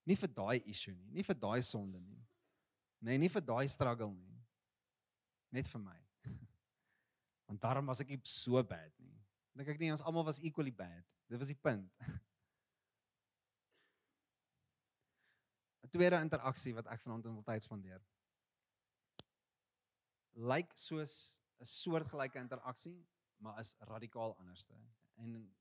[0.04, 2.26] Nie vir daai issue nie, nie vir daai sonde nie.
[3.00, 4.40] Nee, nie vir daai struggle nie.
[5.50, 5.98] Net vir my.
[7.46, 9.18] Want daarom was ek so bad nie.
[9.54, 11.04] Dink ek nie ons almal was equally bad.
[11.28, 11.92] Dit was die punt.
[15.88, 18.02] 'n Tweede interaksie wat ek vanaand wil tyd spandeer.
[20.36, 23.06] Lyk like soos 'n soortgelyke interaksie,
[23.40, 24.74] maar is radikaal anderste.
[25.16, 25.54] En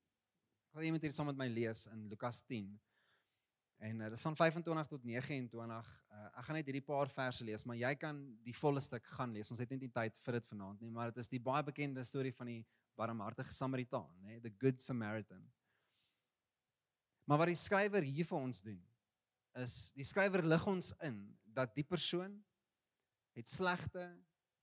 [0.68, 2.80] ek wil iemand hier saam met my lees in Lukas 10.
[3.78, 6.04] En uh, dis van 25 tot 29.
[6.10, 9.32] Uh, ek gaan net hierdie paar verse lees, maar jy kan die volle stuk gaan
[9.32, 9.52] lees.
[9.54, 12.04] Ons het net nie tyd vir dit vanaand nie, maar dit is die baie bekende
[12.04, 12.66] storie van die
[12.98, 15.46] barmhartige Samaritaan, nê, the good Samaritan.
[17.30, 18.82] Maar wat die skrywer hier vir ons doen,
[19.62, 21.22] is die skrywer lig ons in
[21.58, 22.36] dat die persoon
[23.38, 24.04] het slegte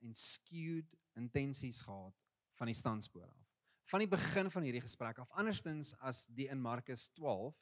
[0.04, 2.16] en skewed intensies gehad
[2.58, 3.42] van die standspoor af.
[3.90, 7.58] Van die begin van hierdie gesprek af, andersins as die in Markus 12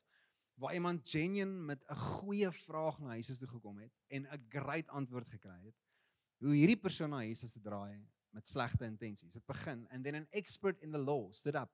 [0.60, 4.88] waar iemand genuen met 'n goeie vraag na Jesus toe gekom het en 'n great
[4.88, 5.76] antwoord gekry het.
[6.38, 9.32] Hoe hierdie persoon na Jesus toe draai met slegte intensies.
[9.32, 11.70] Dit begin and then an expert in the law stood up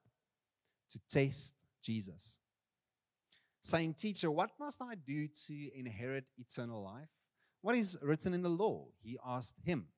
[0.87, 2.39] to test Jesus.
[3.61, 7.09] Saying, "Teacher, what must I do to inherit eternal life?
[7.61, 9.91] What is written in the law?" He asked him.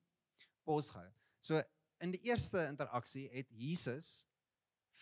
[0.65, 1.13] Pause gou.
[1.39, 1.61] So
[1.99, 4.25] in die eerste interaksie het Jesus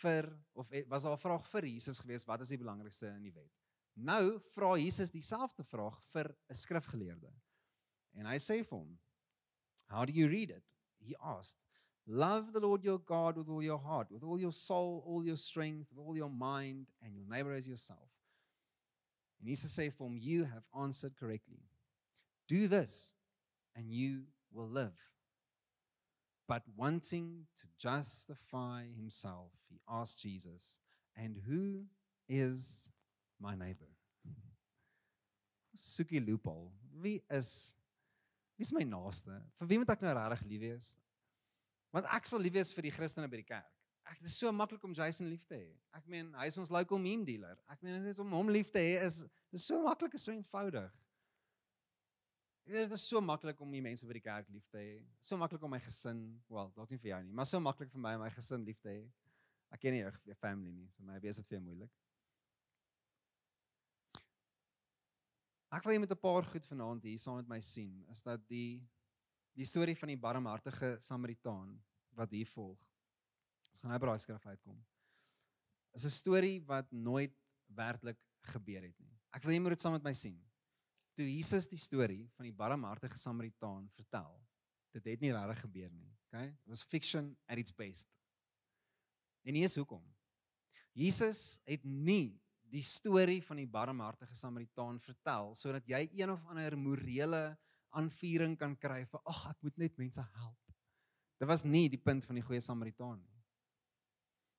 [0.01, 3.23] vir of het, was daar 'n vraag vir Jesus gewees, wat is die belangrikste in
[3.23, 3.51] die wet?
[3.93, 7.33] Nou vra Jesus dieselfde vraag vir 'n skrifgeleerde.
[8.13, 8.99] En hy sê vir hom,
[9.87, 11.63] "How do you read it?" He asked,
[12.05, 15.37] "Love the Lord your God with all your heart, with all your soul, all your
[15.37, 18.18] strength, with all your mind, and your neighbor as yourself."
[19.39, 21.69] En Jesus sê vir "You have answered correctly.
[22.47, 23.15] Do this
[23.75, 24.97] and you will live."
[26.47, 30.79] But wanting to justify himself, he asked Jesus,
[31.15, 31.87] "And who
[32.29, 32.89] is
[33.39, 33.89] my neighbor.
[35.75, 36.71] Soekie loophole.
[37.01, 37.73] Wie is
[38.55, 39.31] wie is my naaste?
[39.57, 40.89] Vir wie moet ek nou regtig lief wees?
[41.95, 43.78] Want ek sal lief wees vir die Christene by die kerk.
[44.09, 45.67] Ek dit is so maklik om Jason lief te hê.
[45.93, 47.59] Ek meen, hy is ons local meme dealer.
[47.69, 49.21] Ek meen net om hom lief te hê is
[49.53, 50.97] dis so maklik en so eenvoudig.
[52.69, 54.97] Dit is so maklik om die mense by die kerk lief te hê.
[55.21, 56.19] So maklik om my gesin,
[56.49, 58.81] wel, dalk nie vir jou nie, maar so maklik vir my om my gesin lief
[58.81, 58.99] te hê.
[59.73, 61.93] Ek ken nie jou family nie, so maybe is dit vir jou moeilik.
[65.69, 68.41] Ek wil jy met 'n paar goed vanaand hier saam met my sien, is dat
[68.49, 68.81] die
[69.53, 71.77] die storie van die barmhartige Samaritaan
[72.15, 72.88] wat hier volg.
[73.71, 74.79] Ons gaan nou by daai skrif uitkom.
[75.93, 77.35] Is 'n storie wat nooit
[77.75, 78.19] werklik
[78.53, 79.15] gebeur het nie.
[79.33, 80.37] Ek wil jy moet dit saam met my sien.
[81.15, 84.39] Toe Jesus die storie van die barmhartige Samaritaan vertel,
[84.93, 86.47] dit het nie regtig gebeur nie, okay?
[86.47, 88.07] It was fiction at its best.
[89.43, 90.03] En hier is hoekom.
[90.93, 96.77] Jesus het nie die storie van die barmhartige Samaritaan vertel sodat jy een of ander
[96.77, 97.57] morele
[97.97, 100.75] aanvuring kan kry vir ag ek moet net mense help.
[101.39, 103.38] Dit was nie die punt van die goeie Samaritaan nie.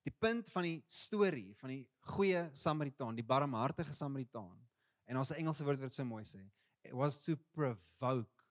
[0.06, 1.82] Die punt van die storie van die
[2.14, 4.56] goeie Samaritaan, die barmhartige Samaritaan.
[5.10, 6.40] En ons Engelse woord wat so mooi sê,
[6.86, 8.46] it was to provoke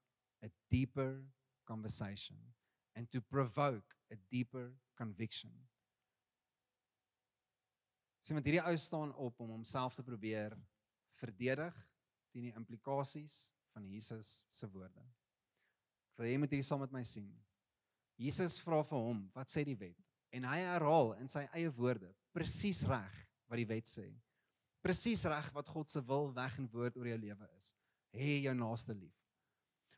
[0.45, 1.23] a deeper
[1.65, 2.37] conversation
[2.95, 5.53] and to provoke a deeper conviction.
[8.19, 10.53] Sien met hierdie ou staan op om homself te probeer
[11.19, 11.75] verdedig
[12.33, 15.01] teen die implikasies van Jesus se woorde.
[16.11, 17.31] Ek wil jy moet hierdie saam met my sien.
[18.19, 20.08] Jesus vra vir hom, wat sê die wet?
[20.31, 23.15] En hy herhaal in sy eie woorde presies reg
[23.49, 24.07] wat die wet sê.
[24.85, 27.73] Presies reg wat God se wil weg en woord oor jou lewe is.
[28.15, 29.15] Hê jou naaste lief.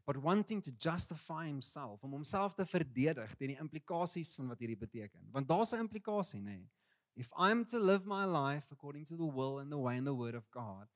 [0.07, 4.79] But wanting to justify himself, om homself te verdedig teen die implikasies van wat hierdie
[4.79, 5.27] beteken.
[5.31, 6.57] Want daar's 'n implikasie, nê?
[6.57, 6.69] Nee.
[7.15, 10.15] If I'm to live my life according to the will and the way and the
[10.15, 10.87] word of God,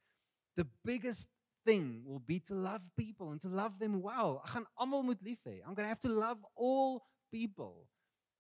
[0.56, 1.30] the biggest
[1.66, 4.40] thing will be to love people and to love them well.
[4.44, 5.60] Ek gaan almal moet lief hê.
[5.60, 7.88] I'm going to have to love all people.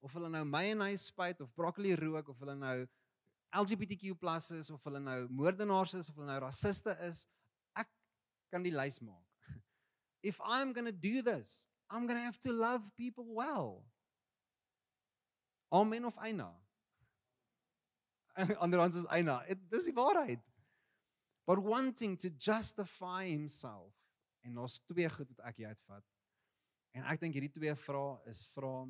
[0.01, 2.87] Of hulle nou mayonnaise spuit of broccoli rook of hulle nou
[3.55, 4.11] LGBTQ+
[4.59, 7.25] is of hulle nou moordenaars is of hulle nou rassiste is,
[7.79, 7.89] ek
[8.51, 9.47] kan die lys maak.
[10.23, 13.85] If I'm going to do this, I'm going to have to love people well.
[15.71, 16.51] Amen of eina
[18.63, 19.39] anderhans is eina.
[19.69, 20.41] Dis die waarheid.
[21.45, 23.93] But wanting to justify himself.
[24.41, 26.05] En ons twee goed wat ek hier uitvat.
[26.95, 28.85] En ek dink hierdie twee vrae is vrae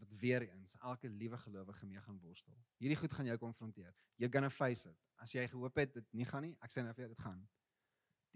[0.00, 2.56] wat weer eens elke liewe gelowige mee gaan worstel.
[2.80, 3.94] Hierdie goed gaan jou konfronteer.
[4.16, 4.96] You're going to face it.
[5.20, 7.40] As jy gehoop het dit nie gaan nie, ek sê nou vir jou dit gaan.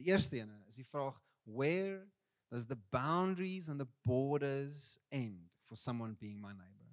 [0.01, 2.05] Die eerste ene is die vraag where
[2.53, 6.93] does the boundaries and the borders end for someone being my neighbor?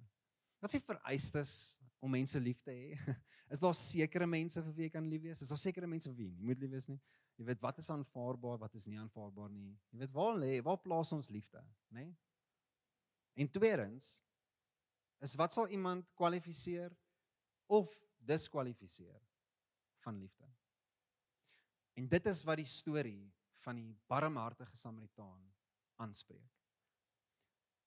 [0.62, 1.54] Wat is vereistes
[2.00, 3.16] om mense lief te hê?
[3.52, 5.42] Is daar sekere mense vir wie jy kan lief wees?
[5.44, 6.96] Is daar sekere mense vir wie jy nie moet lief wees nie?
[7.36, 9.74] Jy weet wat is aanvaarbaar, wat is nie aanvaarbaar nie.
[9.92, 11.60] Jy weet waar lê, waar plaas ons liefde,
[11.92, 12.06] nê?
[13.36, 14.22] En tweedens
[15.22, 16.92] is wat sal iemand kwalifiseer
[17.70, 19.20] of diskwalifiseer
[20.02, 20.48] van liefde?
[21.94, 23.32] En dit is wat die storie
[23.62, 25.44] van die barmhartige Samaritaan
[26.02, 26.50] aanspreek.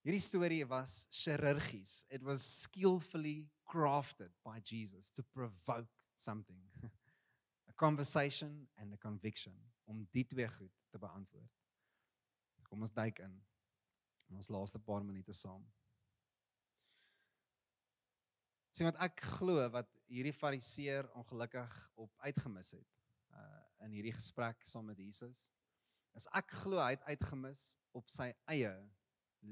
[0.06, 2.04] Hierdie storie was chirurgies.
[2.10, 6.62] It was skillfully crafted by Jesus to provoke something.
[7.70, 11.50] A conversation and a conviction om die twee goed te beantwoord.
[12.70, 13.34] Kom ons duik in
[14.30, 15.66] in ons laaste paar minute saam.
[18.76, 22.98] Sien wat ek glo wat hierdie fariseer ongelukkig op uitgemis het
[23.32, 25.46] uh in hierdie gesprek saam met Jesus.
[26.18, 28.72] Is ek glo hy het uitgemis op sy eie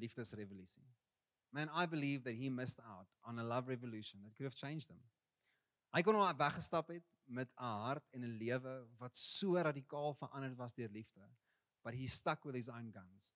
[0.01, 0.85] liefdesrevolusie.
[1.53, 4.89] Man, I believe that he missed out on a love revolution that could have changed
[4.89, 5.01] him.
[5.93, 10.55] Hy kon al weggestap het met 'n hart en 'n lewe wat so radikaal verander
[10.55, 11.29] was deur liefde,
[11.83, 13.33] but he stuck with his own guns.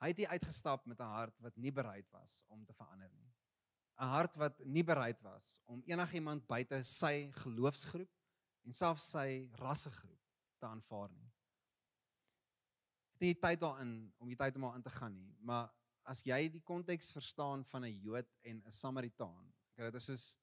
[0.00, 3.32] Hy het uitgestap met 'n hart wat nie bereid was om te verander nie.
[3.96, 8.10] 'n Hart wat nie bereid was om enigiemand buite sy geloofsgroep
[8.66, 10.20] en selfs sy rassegroep
[10.60, 11.30] te aanvaar nie.
[13.16, 15.70] Ek het nie tyd daarin om die tyd om aan te gaan nie, maar
[16.04, 20.38] as jy die konteks verstaan van 'n Jood en 'n Samaritaan, dit is soos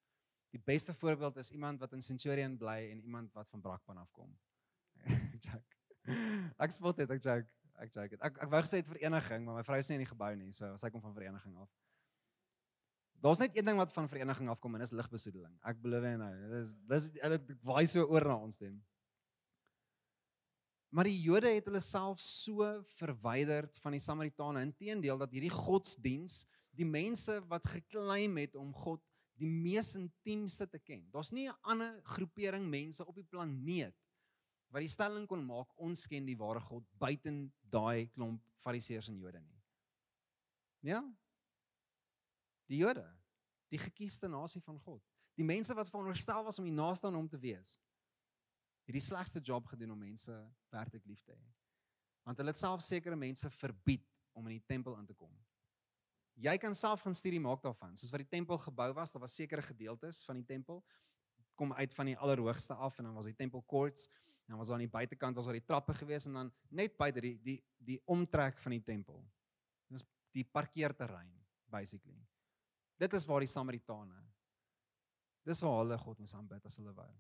[0.52, 4.38] die beste voorbeeld is iemand wat in Centurion bly en iemand wat van Brakpan afkom.
[5.46, 5.78] Joke.
[6.58, 7.50] Ek spot dit, ek joke.
[7.80, 8.18] Ek joke.
[8.20, 10.52] Ek ek wou gesê dit vereniging, maar my vrou is nie in die gebou nie,
[10.52, 11.72] so sy kom van vereniging af.
[13.24, 15.54] Daar's net een ding wat van vereniging afkom en dis ligbesoedeling.
[15.64, 18.74] Ek belowe en nou, dis dis hulle waai so oor na ons toe.
[20.94, 22.68] Maar die Jode het hulle self so
[23.00, 24.66] verwyderd van die Samaritane.
[24.68, 26.44] Inteendeel dat hierdie godsdiens,
[26.76, 29.02] die mense wat geklaim het om God
[29.40, 31.08] die mees intiemste te ken.
[31.14, 33.96] Daar's nie 'n ander groepering mense op die planeet
[34.68, 39.18] wat die stelling kon maak ons ken die ware God buiten daai klomp fariseërs en
[39.18, 39.62] Jode nie.
[40.82, 41.02] Ja?
[42.72, 43.06] Die Jode,
[43.74, 45.02] die gekiesde nasie van God.
[45.36, 47.78] Die mense wat veronderstel was om die naaste aan hom te wees
[48.84, 50.34] het die slegste job gedoen om mense
[50.74, 51.44] werklik lief te hê.
[52.28, 55.32] Want hulle het self sekere mense verbied om in die tempel in te kom.
[56.44, 57.94] Jy kan self gaan studie maak daarvan.
[58.00, 60.82] Soos wat die tempel gebou was, daar was sekere gedeeltes van die tempel
[61.54, 64.08] kom uit van die allerhoogste af en dan was die tempel courts
[64.48, 67.22] en dan was aan die buitekant was daar die trappe gewees en dan net buite
[67.22, 69.22] die die die omtrek van die tempel.
[69.94, 70.02] Dis
[70.34, 71.30] die parkeerterrein
[71.70, 72.26] basically.
[73.04, 74.22] Dit is waar die Samaritane.
[75.44, 77.12] Dis waar hulle God moes aanbid as hulle wou.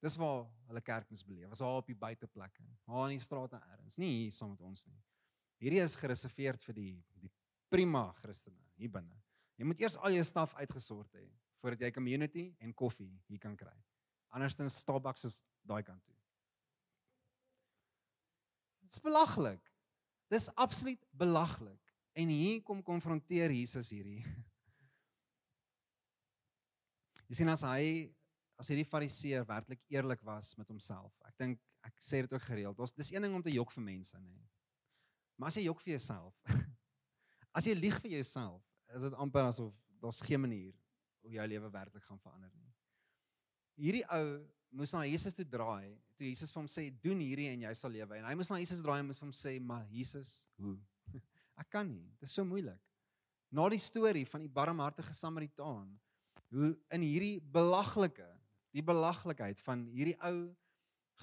[0.00, 1.50] Dis waar hulle kerk moes beleef.
[1.50, 2.64] Was daar op die buiteplekke.
[2.88, 4.96] Daar in die strate ergens, nie hier saam met ons nie.
[5.60, 7.32] Hierdie is gereserveer vir die die
[7.70, 9.18] prima Christene hier binne.
[9.60, 11.26] Jy moet eers al jou staf uitgesort hê
[11.60, 13.76] voordat jy community en koffie hier kan kry.
[14.32, 15.36] Andersins Starbucks is
[15.68, 16.16] daai kant toe.
[18.88, 19.60] Dis belaglik.
[20.32, 21.92] Dis absoluut belaglik.
[22.16, 24.24] En hier kom konfronteer Jesus hierdie.
[27.30, 28.10] Jy sien as hy
[28.60, 31.14] as hierdie fariseer werklik eerlik was met homself.
[31.28, 32.80] Ek dink ek sê dit ook gereeld.
[32.82, 34.34] Ons dis een ding om te jok vir mense, nê.
[35.38, 36.34] Maar as jy jok vir jouself,
[37.56, 38.60] as jy lieg vir jouself,
[38.92, 39.70] is dit amper asof
[40.02, 40.74] daar's geen manier
[41.22, 42.74] hoe jou lewe werklik gaan verander nie.
[43.80, 44.26] Hierdie ou
[44.76, 47.94] moes na Jesus toe draai, toe Jesus vir hom sê doen hierdie en jy sal
[47.94, 48.18] lewe.
[48.18, 50.76] En hy moes na Jesus draai en moes hom sê, "Maar Jesus, hoe?
[51.62, 52.10] Ek kan nie.
[52.18, 52.80] Dit is so moeilik."
[53.50, 55.98] Na die storie van die barmhartige Samaritaan,
[56.54, 58.26] hoe in hierdie belaglike
[58.74, 60.50] die belaglikheid van hierdie ou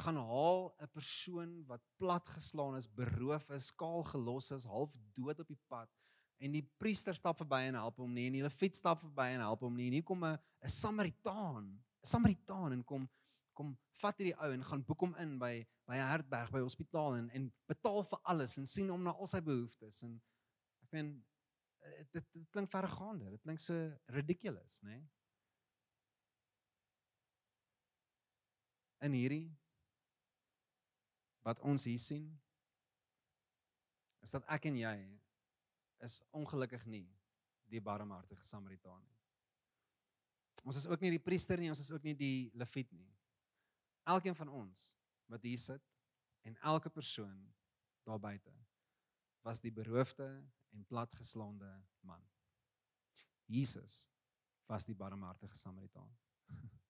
[0.04, 5.48] gaan haal 'n persoon wat platgeslaan is, beroof is, skaal gelos is, half dood op
[5.48, 5.90] die pad
[6.38, 9.42] en die priester stap verby en help hom nie en die leviet stap verby en
[9.42, 13.10] help hom nie en hier kom 'n 'n Samaritaan, 'n Samaritaan en kom
[13.54, 17.16] kom vat hierdie ou en gaan boek hom in by by 'n herberg by hospitaal
[17.16, 20.22] en en betaal vir alles en sien hom na al sy behoeftes en
[20.84, 21.26] ek meen
[22.14, 23.74] dit dit klink verregaande, dit klink so
[24.06, 24.90] ridiculous, né?
[24.90, 25.17] Nee?
[29.06, 29.48] In hierdie
[31.46, 32.28] wat ons hier sien
[34.26, 34.98] is dat ek en jy
[36.04, 37.06] is ongelukkig nie
[37.72, 39.16] die barmhartige Samaritaan nie.
[40.68, 43.08] Ons is ook nie die priester nie, ons is ook nie die leviet nie.
[44.08, 44.90] Elkeen van ons
[45.32, 45.84] wat hier sit
[46.48, 47.38] en elke persoon
[48.08, 48.54] daar buite
[49.48, 50.28] was die beroofde
[50.76, 51.70] en platgeslaande
[52.08, 52.24] man.
[53.48, 54.08] Jesus
[54.68, 56.12] was die barmhartige Samaritaan.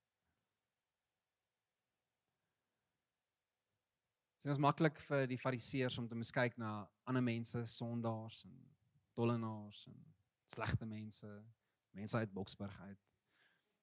[4.38, 8.57] Dit is maklik vir die fariseërs om te miskyk na ander mense, sondaars en
[9.17, 9.97] tollenaars en
[10.45, 11.29] slegte mense,
[11.97, 12.99] mense uit Boksburg uit.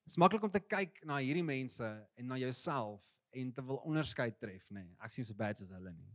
[0.04, 3.80] Dit is maklik om te kyk na hierdie mense en na jouself en te wil
[3.88, 4.84] onderskeid tref, nê.
[4.84, 6.12] Nee, ek sien so bad as hulle nie.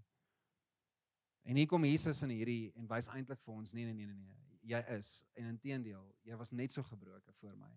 [1.50, 4.24] En hier kom Jesus in hierdie en wys eintlik vir ons, nee nee nee nee
[4.24, 4.58] nee.
[4.70, 7.72] Jy is en inteendeel, jy was net so gebroken voor my.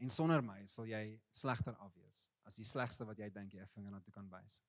[0.00, 3.74] En sonder my sal jy slegter afwees as die slegste wat jy dink jy 'n
[3.76, 4.62] vinger na toe kan wys.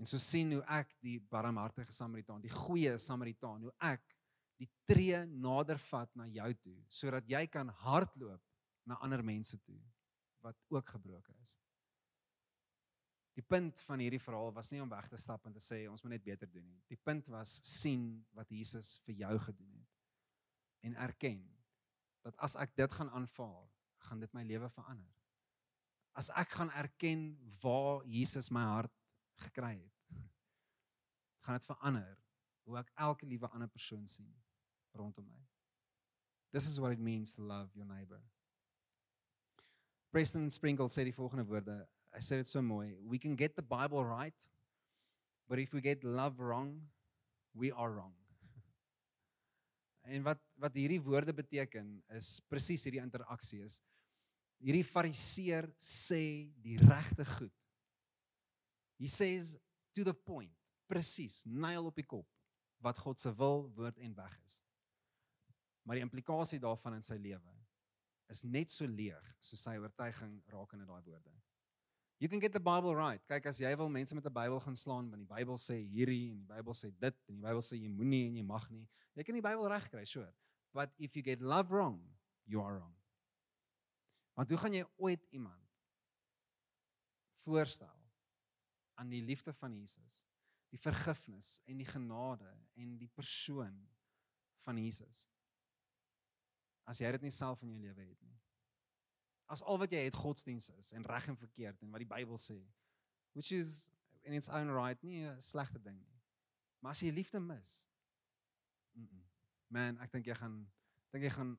[0.00, 4.14] En so sien hoe ek die barmhartige Samaritaan, die goeie Samaritaan, hoe ek
[4.60, 8.40] die tree nader vat na jou toe sodat jy kan hardloop
[8.88, 9.78] na ander mense toe
[10.44, 11.56] wat ook gebroken is.
[13.36, 16.02] Die punt van hierdie verhaal was nie om weg te stap en te sê ons
[16.04, 16.80] moet net beter doen nie.
[16.88, 21.42] Die punt was sien wat Jesus vir jou gedoen het en erken
[22.24, 23.68] dat as ek dit gaan aanvaar,
[24.08, 25.12] gaan dit my lewe verander.
[26.16, 27.30] As ek gaan erken
[27.62, 28.96] waar Jesus my hart
[29.48, 30.20] gekry het,
[31.44, 32.18] gaan dit verander
[32.68, 34.30] hoe ek elke liewe ander persoon sien
[34.94, 35.40] rondom my.
[36.52, 38.20] This is what it means to love your neighbor.
[40.10, 41.76] Preston Sprinkle sê die volgende woorde.
[42.10, 42.96] Hy sê dit so mooi.
[43.06, 44.48] We can get the Bible right,
[45.48, 46.90] but if we get love wrong,
[47.54, 48.14] we are wrong.
[50.10, 53.78] En wat wat hierdie woorde beteken is presies hierdie interaksie is.
[54.58, 57.54] Hierdie fariseer sê die regte goed.
[59.00, 59.56] He says
[59.96, 60.52] to the point,
[60.90, 62.28] presies, nail op die kop
[62.84, 64.60] wat God se wil, woord en weg is.
[65.88, 67.54] Maar die implikasie daarvan in sy lewe
[68.30, 71.32] is net so leeg soos sy oortuiging rakende daai woorde.
[72.20, 73.22] You can get the Bible right.
[73.32, 76.32] Kyk as jy wil mense met 'n Bybel gaan slaan want die Bybel sê hierdie
[76.32, 78.86] en die Bybel sê dit en die Bybel sê jy moenie en jy mag nie.
[79.16, 80.32] Jy kan die Bybel reg kry, sure.
[80.72, 82.04] But if you get love wrong,
[82.44, 82.94] you are wrong.
[84.36, 85.64] Want hoe gaan jy ooit iemand
[87.40, 87.99] voorstel
[89.00, 90.20] aan die liefde van Jesus,
[90.70, 93.80] die vergifnis en die genade en die persoon
[94.64, 95.24] van Jesus?
[96.84, 98.40] As jy dit nie self in jou lewe het nie
[99.50, 102.38] as al wat jy het godsdiens is en reg en verkeerd en wat die Bybel
[102.38, 102.58] sê
[103.34, 103.88] which is
[104.22, 106.20] in its own right nie 'n slegte ding nie
[106.80, 107.88] maar as jy liefde mis
[108.92, 109.24] mm -mm.
[109.68, 110.70] man ek dink jy gaan
[111.10, 111.58] dink jy gaan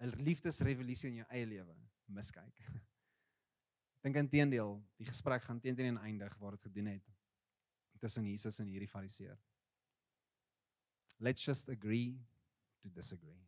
[0.00, 2.60] 'n liefdesrevolusie in jou eie lewe miskyk
[4.04, 7.12] dink intedeel die gesprek gaan teen-teen eindig waar dit gedoen het
[8.04, 9.38] tussen Jesus en hierdie fariseer
[11.18, 12.18] let's just agree
[12.84, 13.40] to disagree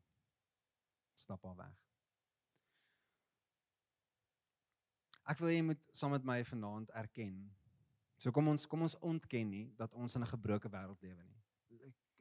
[1.16, 1.86] stap al weg
[5.26, 7.34] Ek wil jy moet saam met my vanaand erken.
[8.22, 11.42] So kom ons kom ons ontken nie dat ons in 'n gebroke wêreld lewe nie.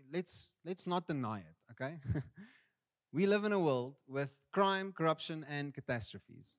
[0.10, 2.02] Let's let's not deny it, okay?
[3.16, 6.58] We live in a world with crime, corruption and catastrophes.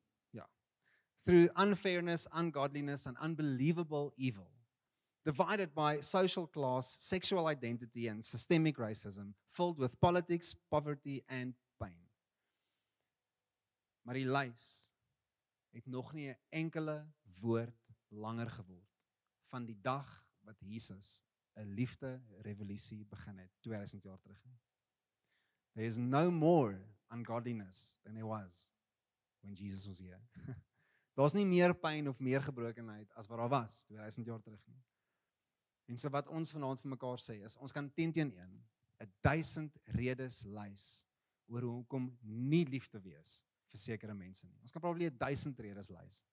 [1.27, 4.47] Through unfairness, ungodliness and unbelievable evil.
[5.25, 11.99] Divided by social class, sexual identity and systemic racism, filled with politics, poverty and pain.
[14.07, 14.93] Maar die lys
[15.75, 17.07] het nog nie 'n enkele
[17.41, 17.75] woord
[18.09, 18.95] langer geword
[19.51, 21.23] van die dag wat Jesus
[21.57, 24.61] 'n liefde revolusie begin het 2000 jaar terug nie.
[25.75, 26.79] There is no more
[27.11, 28.75] ungodliness than there was
[29.41, 30.23] when Jesus was here.
[31.17, 34.83] Daar's nie meer pyn of meer gebrokenheid as wat daar was 2000 jaar terug nie.
[35.89, 38.57] En so wat ons vanaand vir mekaar sê is ons kan teen teen 1
[39.01, 41.07] 'n 1000 redes lys
[41.47, 44.59] oor hoe om nie lief te wees vir sekere mense nie.
[44.61, 46.25] Ons kan probably 1000 redes lys.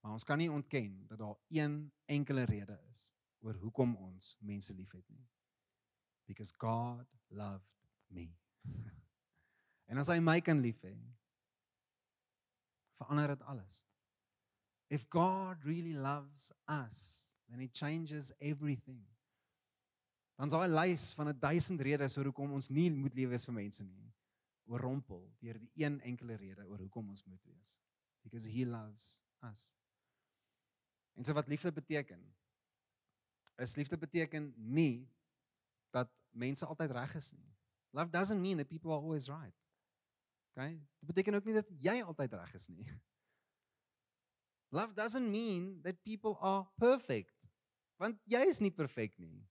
[0.00, 4.74] Maar ons kan nie ontken dat daar een enkele rede is oor hoekom ons mense
[4.74, 5.26] liefhet nie.
[6.26, 7.66] Because God loved
[8.08, 8.30] me.
[9.90, 10.94] en as hy my kan lief hê,
[12.96, 13.84] verander dit alles.
[14.88, 19.04] If God really loves us, then it changes everything.
[20.36, 23.46] Dan sal hy lys van 'n 1000 redes oor hoekom ons nie moet lewe as
[23.48, 24.06] vir mense nie
[24.66, 27.78] oorrompel deur die een enkele rede oor hoekom ons moet wees.
[28.22, 29.74] Because he loves us.
[31.14, 32.20] En so wat liefde beteken?
[33.56, 35.08] Is liefde beteken nie
[35.90, 37.54] dat mense altyd reg is nie.
[37.90, 39.54] Love doesn't mean that people are always right.
[40.56, 40.80] Okay?
[41.00, 42.86] Dit beteken ook nie dat jy altyd reg is nie.
[44.72, 47.36] Love doesn't mean that people are perfect.
[48.00, 49.44] Want jy is nie perfek nie.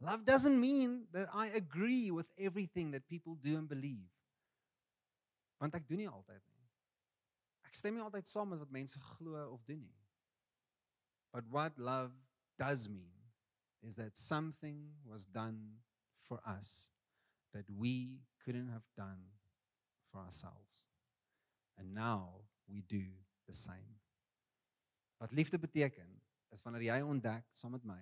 [0.00, 4.16] Love doesn't mean that I agree with everything that people do and believe
[5.58, 6.64] want ek doen nie altyd nie.
[7.66, 10.02] Ek stem nie altyd saam met wat mense glo of doen nie.
[11.32, 12.12] But what love
[12.60, 13.12] does mean
[13.82, 15.82] is that something was done
[16.28, 16.90] for us
[17.52, 19.35] that we couldn't have done
[20.16, 20.88] for ourselves.
[21.76, 23.04] And now we do
[23.44, 24.00] the same.
[25.16, 26.08] Wat liefde beteken
[26.48, 28.00] is wanneer jy ontdek saam met my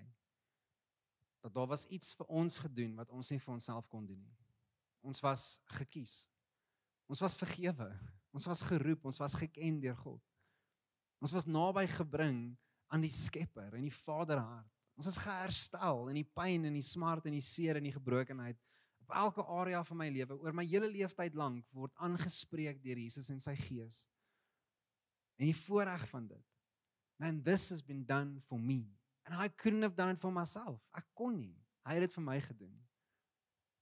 [1.45, 4.37] dat daar was iets vir ons gedoen wat ons nie vir onsself kon doen nie.
[5.05, 6.15] Ons was gekies.
[7.11, 7.91] Ons was vergewe.
[8.33, 10.23] Ons was geroep, ons was geken deur God.
[11.21, 12.39] Ons was naby gebring
[12.89, 14.71] aan die Skepper en die Vaderhart.
[14.97, 18.59] Ons is geherstel in die pyn en die smart en die seer en die gebrokenheid
[19.05, 23.29] op elke area van my lewe oor my hele lewenstyd lank word aangespreek deur Jesus
[23.33, 24.05] en sy Gees.
[25.37, 26.45] En die voorreg van dit.
[27.21, 28.87] Man, this has been done for me.
[29.25, 30.81] And I couldn't have done it for myself.
[30.97, 31.57] Ek kon nie.
[31.85, 32.75] Hy het dit vir my gedoen.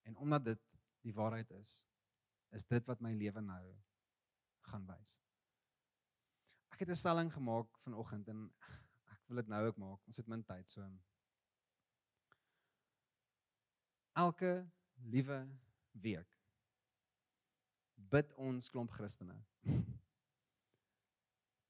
[0.08, 0.62] En omdat dit
[1.06, 1.82] die waarheid is,
[2.54, 3.62] is dit wat my lewe nou
[4.70, 5.16] gaan wys.
[6.74, 8.50] Ek het 'n stelling gemaak vanoggend en
[9.12, 10.00] ek wil dit nou ook maak.
[10.06, 10.82] Ons het min tyd so.
[14.12, 14.70] Elke
[15.10, 15.38] liewe
[16.02, 16.38] week
[18.12, 19.36] bid ons klomp Christene.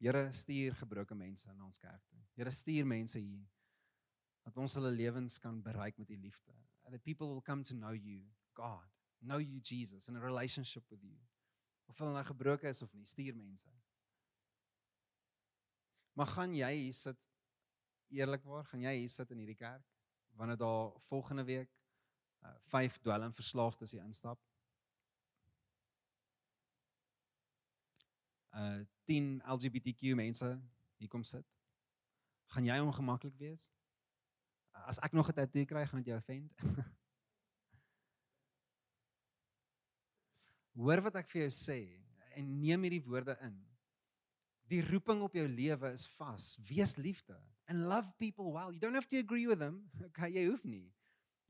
[0.02, 2.18] Here stuur gebroke mense na ons kerk toe.
[2.34, 3.44] Here stuur mense hier
[4.42, 6.54] dat ons hulle lewens kan bereik met u liefde.
[6.90, 8.24] That people will come to know you,
[8.58, 8.88] God,
[9.22, 11.16] know you Jesus in a relationship with you.
[11.86, 13.70] Of hulle nou gebroke is of nie, stuur mense.
[16.18, 17.28] Maar gaan jy hier sit
[18.12, 19.86] eerlikwaar, gaan jy hier sit in hierdie kerk
[20.36, 21.70] wanneer daar volgende week
[22.42, 24.40] uh, vyf dwelmverslaafdes hier instap?
[28.52, 30.60] Uh 10 LGBTQ mense
[30.98, 31.46] hier kom sit.
[32.54, 33.70] Gaan jy ongemaklik wees?
[34.86, 36.52] As ek nog 'n tatoe kry, gaan dit jou offend.
[40.78, 41.80] Hoor wat ek vir jou sê
[42.38, 43.56] en neem hierdie woorde in.
[44.72, 46.56] Die roeping op jou lewe is vas.
[46.68, 47.36] Wees liefde
[47.68, 48.72] and love people well.
[48.72, 49.90] You don't have to agree with them.
[50.12, 50.92] Okay, jy hoef nie.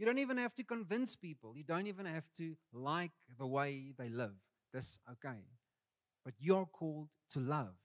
[0.02, 1.52] You don't even have to convince people.
[1.56, 4.34] You don't even have to like the way they live.
[4.72, 5.44] Dis okay.
[6.24, 7.76] But you're called to love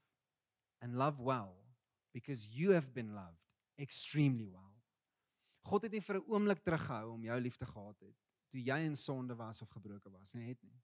[0.81, 1.53] and love well
[2.15, 3.45] because you have been loved
[3.79, 4.73] extremely well.
[5.69, 8.17] God het nie vir 'n oomblik teruggehou om jou lief te gehad het
[8.49, 10.81] toe jy in sonde was of gebroke was nie, het nie.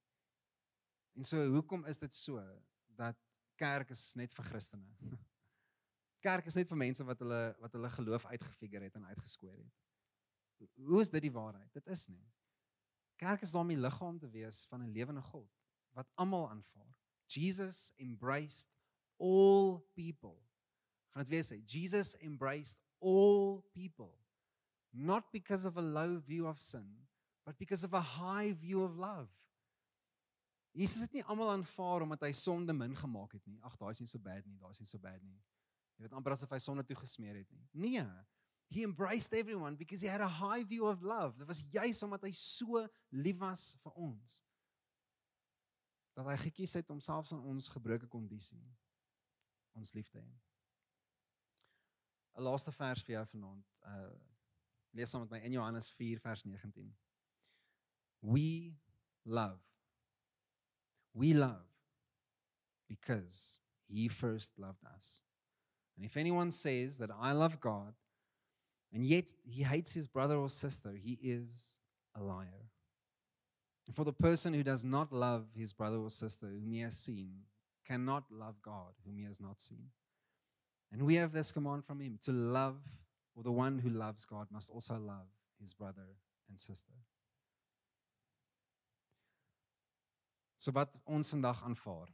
[1.16, 2.46] En so hoekom is dit so
[2.86, 3.18] dat
[3.56, 4.94] kerk is net vir Christene?
[6.22, 9.83] Kerk is net vir mense wat hulle wat hulle geloof uitgefigure het en uitgeskoor het.
[10.58, 11.74] Hoe is dit die waarheid?
[11.74, 12.24] Dit is nie.
[13.16, 15.50] Kerk is die liggaam te wees van 'n lewende God
[15.94, 16.98] wat almal aanvaar.
[17.28, 18.70] Jesus embraced
[19.18, 20.38] all people.
[21.10, 24.24] Gaan dit weer sê, Jesus embraced all people
[24.94, 26.86] not because of a low view of sin,
[27.46, 29.30] but because of a high view of love.
[30.74, 33.60] Jesus het nie almal aanvaar omdat hy sonde min gemaak het nie.
[33.62, 35.38] Ag, daai is nie so bad nie, daai is nie so bad nie.
[35.98, 37.68] Jy weet amper asof hy sonde toe gesmeer het nie.
[37.74, 38.06] Nee.
[38.70, 41.38] He embraced everyone because he had a high view of love.
[41.38, 44.40] Dit was juis omdat hy so lief was vir ons.
[46.18, 48.64] Dat hy gekies het om selfs in ons gebroke kondisie
[49.74, 50.34] ons lief te hê.
[52.38, 53.82] 'n Laaste vers vir jou vanaand.
[53.86, 54.14] Uh
[54.94, 56.96] lees saam met my in Johannes 4 vers 19.
[58.22, 58.78] We
[59.26, 59.62] love.
[61.14, 61.66] We love
[62.88, 65.24] because he first loved us.
[65.96, 67.96] And if anyone says that I love God
[68.94, 71.80] and yet he hates his brother or sister, he is
[72.16, 72.70] a liar.
[73.92, 77.42] For the person who does not love his brother or sister whom he has seen
[77.86, 79.90] cannot love God whom he has not seen.
[80.92, 82.78] And we have this command from him to love
[83.36, 85.28] or the one who loves God must also love
[85.60, 86.16] his brother
[86.48, 86.94] and sister.
[90.58, 92.08] So wat ons vandag aanvaar.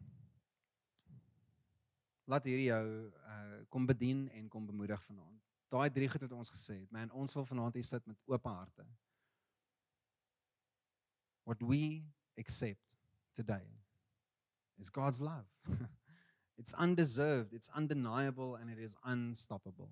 [2.25, 2.85] Laat hierdie jou
[3.29, 5.48] uh kom bedien en kom bemoedig vanaand.
[5.69, 8.47] Daai drie goed wat ons gesê het, man, ons wil vanaand hier sit met oop
[8.49, 8.85] harte.
[11.45, 12.01] What we
[12.37, 12.97] accept
[13.33, 13.65] today
[14.77, 15.47] is God's love.
[16.59, 19.91] it's undeserved, it's undeniable and it is unstoppable.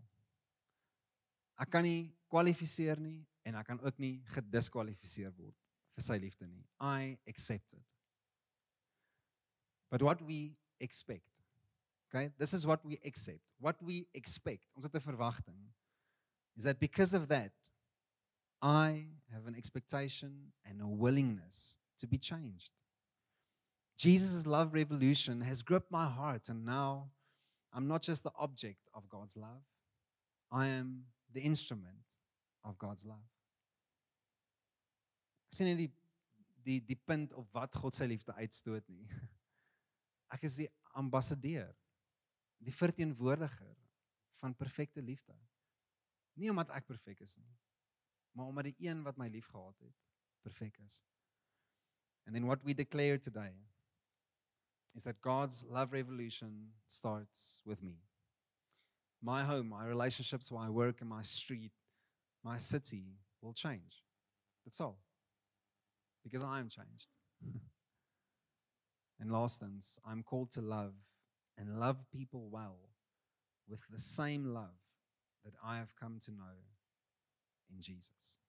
[1.58, 5.58] Ek kan nie kwalifiseer nie en ek kan ook nie gediskwalifiseer word
[5.98, 6.66] vir sy liefde nie.
[6.82, 7.86] I accept it.
[9.90, 11.37] But what we expect.
[12.08, 12.32] Okay?
[12.38, 13.54] This is what we accept.
[13.60, 14.68] What we expect.
[14.76, 15.74] Ons het 'n verwagting.
[16.56, 17.54] Is that because of that
[18.62, 22.72] I have an expectation and a willingness to be changed.
[23.98, 27.12] Jesus' love revolution has gripped my heart and now
[27.74, 29.64] I'm not just the object of God's love.
[30.52, 32.18] I am the instrument
[32.64, 33.28] of God's love.
[35.52, 35.92] Sien die
[36.68, 39.08] die die punt op wat God sy liefde uitstoot nie.
[40.34, 40.68] Ek is die
[41.00, 41.70] ambassadeur,
[42.58, 43.78] die verteenwoordiger
[44.42, 45.36] van perfekte liefde.
[46.38, 47.54] Nie omdat ek perfek is nie,
[48.32, 49.96] maar omdat die een wat my liefgehad het
[50.46, 51.02] perfek is.
[52.26, 53.56] And then what we declare today
[54.94, 58.08] is that God's love revolution starts with me
[59.22, 61.72] my home, my relationships, my work, and my street,
[62.44, 64.04] my city will change.
[64.64, 65.00] That's all.
[66.24, 67.08] Because I am changed.
[69.20, 70.94] and last instance, I'm called to love
[71.58, 72.78] and love people well
[73.68, 74.80] with the same love
[75.44, 76.66] that I have come to know
[77.74, 78.40] in Jesus.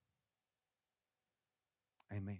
[2.11, 2.39] Amen.